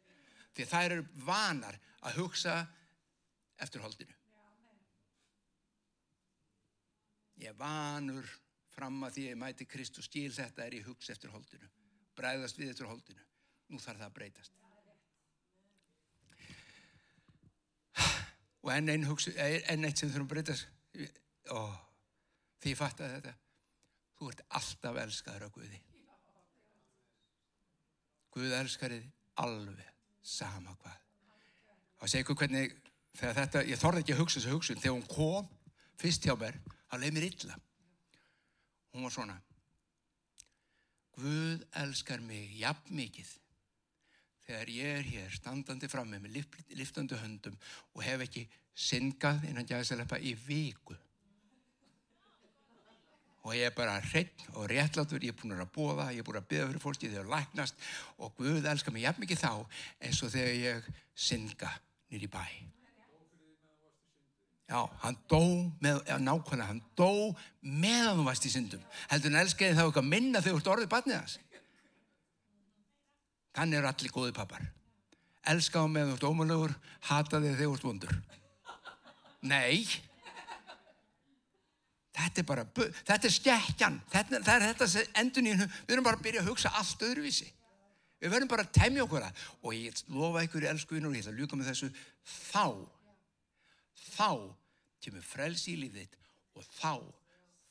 Því 0.53 0.66
þær 0.68 0.95
eru 0.99 1.07
vanar 1.24 1.78
að 2.05 2.18
hugsa 2.20 2.59
eftir 3.64 3.80
holdinu. 3.80 4.12
Ég 7.41 7.53
er 7.53 7.57
vanur 7.57 8.28
fram 8.72 9.01
að 9.05 9.16
því 9.16 9.24
að 9.24 9.32
ég 9.32 9.41
mæti 9.41 9.68
Krist 9.68 9.97
og 10.01 10.05
skil 10.05 10.28
þetta 10.32 10.66
er 10.66 10.76
ég 10.76 10.87
hugsa 10.89 11.16
eftir 11.16 11.32
holdinu. 11.32 11.68
Bræðast 12.16 12.61
við 12.61 12.74
eftir 12.74 12.89
holdinu. 12.89 13.24
Nú 13.72 13.80
þarf 13.80 14.03
það 14.03 14.11
að 14.11 14.16
breytast. 14.20 14.53
Og 18.64 18.70
enn 18.76 18.93
einn, 18.93 19.09
hugsa, 19.09 19.32
enn 19.41 19.89
eitt 19.89 20.01
sem 20.01 20.12
þurfum 20.12 20.28
að 20.28 20.32
breytast. 20.37 20.68
Ó 21.49 21.86
því 22.62 22.72
ég 22.72 22.80
fatt 22.80 23.02
að 23.02 23.16
þetta. 23.16 23.34
Þú 24.16 24.30
ert 24.32 24.44
alltaf 24.59 25.00
elskaður 25.02 25.46
á 25.46 25.54
Guði. 25.57 25.80
Guð 28.36 28.54
elskarið 28.61 29.11
alveg 29.42 29.92
sama 30.26 30.76
hvað. 30.80 31.02
Og 32.00 32.09
segja 32.11 32.24
ykkur 32.24 32.40
hvernig 32.42 32.74
þegar 33.16 33.38
þetta, 33.40 33.64
ég 33.68 33.80
þorði 33.80 34.02
ekki 34.04 34.16
að 34.16 34.22
hugsa 34.22 34.40
þessu 34.40 34.57
hugsun. 34.57 34.80
Þegar 34.80 34.96
hún 34.96 35.09
kom 35.11 35.52
fyrst 36.00 36.26
hjá 36.28 36.34
mér 36.36 36.59
hann 36.90 37.02
leið 37.02 37.16
mér 37.16 37.28
illa. 37.30 37.59
Hún 38.92 39.07
var 39.07 39.14
svona 39.14 39.40
Guð 41.16 41.62
elskar 41.80 42.20
mig 42.20 42.59
jafn 42.61 42.92
mikið 42.92 43.28
þegar 44.46 44.70
ég 44.70 44.98
er 44.98 45.07
hér 45.07 45.32
standandi 45.32 45.88
fram 45.88 46.11
með 46.12 46.42
liftandi 46.76 47.16
höndum 47.16 47.57
og 47.94 48.02
hef 48.04 48.26
ekki 48.26 48.42
syngað 48.76 49.46
innan 49.48 49.68
jæðislepa 49.68 50.18
í 50.20 50.34
viku 50.36 50.96
og 53.47 53.55
ég 53.55 53.68
er 53.68 53.74
bara 53.74 54.01
hreinn 54.03 54.47
og 54.59 54.66
réttlátur, 54.70 55.22
ég 55.22 55.30
er 55.30 55.38
búin 55.38 55.55
að 55.55 55.68
bóða, 55.74 56.09
ég 56.11 56.18
er 56.22 56.26
búin 56.26 56.40
að 56.40 56.49
byggja 56.51 56.70
fyrir 56.70 56.82
fólki 56.82 57.11
þegar 57.11 57.28
það 57.28 57.34
læknast 57.36 57.84
og 58.18 58.32
Guð 58.40 58.66
elskar 58.66 58.94
mig 58.94 59.05
jafn 59.07 59.22
mikið 59.22 59.42
þá 59.44 59.53
eins 60.03 60.22
og 60.26 60.32
þegar 60.34 60.57
ég 60.59 60.88
synga 61.14 61.70
nýri 62.11 62.30
bæ. 62.30 62.42
Já, 64.66 64.80
hann 65.05 65.18
dó 65.30 65.40
með, 65.78 66.01
já, 66.09 66.16
nákvæmlega, 66.18 66.66
hann 66.72 66.82
dó 66.99 67.11
meðan 67.62 68.18
þú 68.18 68.24
varst 68.26 68.49
í 68.49 68.51
syndum. 68.51 68.82
Heldur 69.12 69.30
hann 69.30 69.44
elskaði 69.44 69.76
þá 69.78 69.84
eitthvað 69.84 70.09
minna 70.11 70.42
þegar 70.42 70.57
þú 70.57 70.62
ert 70.62 70.70
orðið 70.72 70.90
barnið 70.97 71.18
hans. 71.20 71.36
Þannig 73.55 73.78
eru 73.78 73.90
allir 73.92 74.14
góði 74.16 74.34
pappar. 74.34 74.66
Elskaði 75.55 75.92
meðan 75.94 76.11
þú 76.11 76.18
ert 76.18 76.28
ómulugur, 76.32 76.74
hataði 77.12 77.55
þegar 77.55 77.62
þú 77.62 77.78
ert 77.78 77.86
vondur. 77.86 78.18
Nei, 79.47 79.86
Þetta 82.17 82.41
er 82.41 82.47
bara, 82.49 82.64
þetta 83.05 83.29
er 83.29 83.35
skekkjan, 83.35 83.97
þetta, 84.12 84.41
það 84.47 84.55
er 84.57 84.67
þetta 84.73 85.05
endun 85.21 85.49
í 85.49 85.53
hennu, 85.53 85.67
við 85.85 85.97
erum 85.97 86.07
bara 86.07 86.17
að 86.17 86.25
byrja 86.25 86.43
að 86.43 86.51
hugsa 86.51 86.73
allt 86.81 87.03
öðruvísi. 87.05 87.49
Við 88.23 88.33
verðum 88.33 88.49
bara 88.49 88.64
að 88.64 88.73
temja 88.79 89.05
okkur 89.05 89.27
að, 89.27 89.43
og 89.61 89.75
ég 89.77 90.01
lofa 90.09 90.45
ykkur 90.47 90.64
í 90.64 90.71
elskuðinu 90.71 91.11
og 91.11 91.19
ég 91.19 91.27
ætla 91.27 91.35
að 91.35 91.43
ljúka 91.43 91.59
með 91.61 91.69
þessu, 91.69 91.91
þá, 92.25 92.64
þá 94.17 94.31
kemur 95.05 95.29
frelsi 95.29 95.75
í 95.75 95.81
lífið 95.83 96.17
og 96.57 96.71
þá 96.79 96.93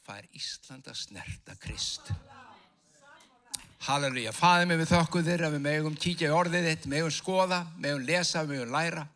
fær 0.05 0.29
Ísland 0.37 0.91
að 0.91 0.99
snerta 1.01 1.57
Krist. 1.63 2.13
Halleluja, 3.85 4.31
faðið 4.33 4.69
mig 4.69 4.79
við 4.81 4.91
þökku 4.93 5.25
þér 5.25 5.47
að 5.47 5.57
við 5.57 5.65
megum 5.65 5.97
kíkja 6.05 6.29
í 6.29 6.37
orðið 6.37 6.69
þitt, 6.69 6.87
megum 6.93 7.13
skoða, 7.13 7.63
megum 7.81 8.05
lesa, 8.05 8.45
megum 8.45 8.73
læra. 8.73 9.07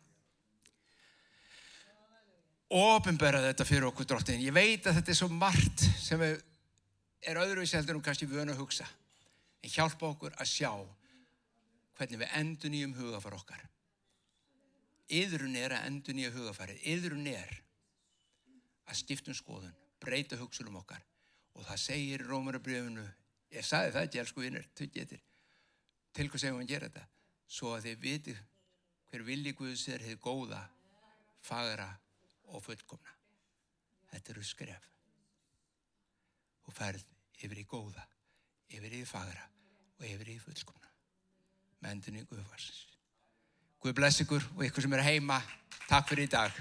Ópenbæra 2.70 3.40
þetta 3.42 3.66
fyrir 3.66 3.88
okkur 3.88 4.06
drottin. 4.06 4.42
Ég 4.44 4.54
veit 4.54 4.84
að 4.86 5.00
þetta 5.00 5.10
er 5.10 5.18
svo 5.18 5.28
margt 5.34 5.82
sem 5.98 6.20
er 6.22 7.40
öðruvísi 7.42 7.74
heldur 7.74 7.98
um 7.98 8.02
kannski 8.04 8.28
vönu 8.30 8.54
að 8.54 8.62
hugsa. 8.62 8.86
En 9.60 9.72
hjálpa 9.72 10.06
okkur 10.12 10.36
að 10.38 10.50
sjá 10.52 10.70
hvernig 11.98 12.20
við 12.22 12.36
endur 12.38 12.70
nýjum 12.70 12.94
hugafar 12.96 13.34
okkar. 13.36 13.64
Yðrun 15.10 15.56
er 15.58 15.74
að 15.74 15.88
endur 15.88 16.14
nýja 16.14 16.30
hugafarið. 16.30 16.84
Yðrun 16.92 17.26
er 17.32 17.56
að 18.86 19.00
stiftum 19.00 19.34
skoðun, 19.34 19.74
breyta 19.98 20.38
hugsunum 20.38 20.78
okkar. 20.78 21.02
Og 21.58 21.66
það 21.66 21.82
segir 21.82 22.22
Rómarabrjöfunu 22.28 23.08
ég 23.50 23.66
saði 23.66 23.90
það 23.96 24.06
ekki, 24.06 24.20
elsku 24.22 24.44
vinnur, 24.44 24.68
til 24.78 26.28
hvað 26.28 26.42
segum 26.42 26.60
við 26.60 26.68
að 26.68 26.70
gera 26.70 26.90
þetta 26.90 27.08
svo 27.50 27.74
að 27.74 27.88
þið 27.88 27.98
viti 28.04 28.36
hver 29.10 29.26
vilji 29.26 29.52
Guðs 29.58 29.88
er 29.90 30.04
hefur 30.06 30.22
góða 30.22 30.60
fagra 31.42 31.88
og 32.50 32.62
fullkomna. 32.64 33.16
Þetta 34.10 34.34
eru 34.34 34.44
skref. 34.46 34.86
Og 36.66 36.76
ferð 36.76 37.04
yfir 37.40 37.62
í 37.62 37.66
góða 37.68 38.06
yfir 38.70 39.00
í 39.00 39.02
fagra 39.08 39.48
og 39.98 40.06
yfir 40.06 40.36
í 40.36 40.38
fullkomna. 40.42 40.88
Með 41.80 41.96
endunni 41.96 42.26
Guðvarsins 42.28 42.86
Guð 43.80 43.94
bless 43.96 44.20
ykkur 44.20 44.44
og 44.58 44.64
ykkur 44.66 44.84
sem 44.84 44.92
er 44.92 45.00
heima. 45.06 45.38
Takk 45.88 46.10
fyrir 46.10 46.26
í 46.26 46.30
dag. 46.30 46.58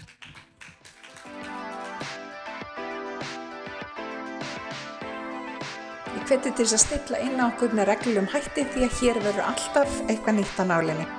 Ég 6.16 6.24
hveti 6.30 6.54
til 6.54 6.64
þess 6.64 6.78
að 6.78 6.86
stilla 6.86 7.20
inn 7.26 7.36
á 7.44 7.50
okkur 7.50 7.76
með 7.76 7.92
reglum 7.92 8.30
hætti 8.32 8.64
því 8.72 8.88
að 8.88 8.96
hér 9.02 9.20
verður 9.28 9.50
alltaf 9.50 10.00
eitthvað 10.08 10.40
nýtt 10.40 10.64
á 10.64 10.66
nálinni. 10.72 11.10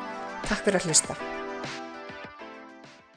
Takk 0.49 0.65
fyrir 0.65 0.81
að 0.81 0.89
hlusta. 0.89 1.40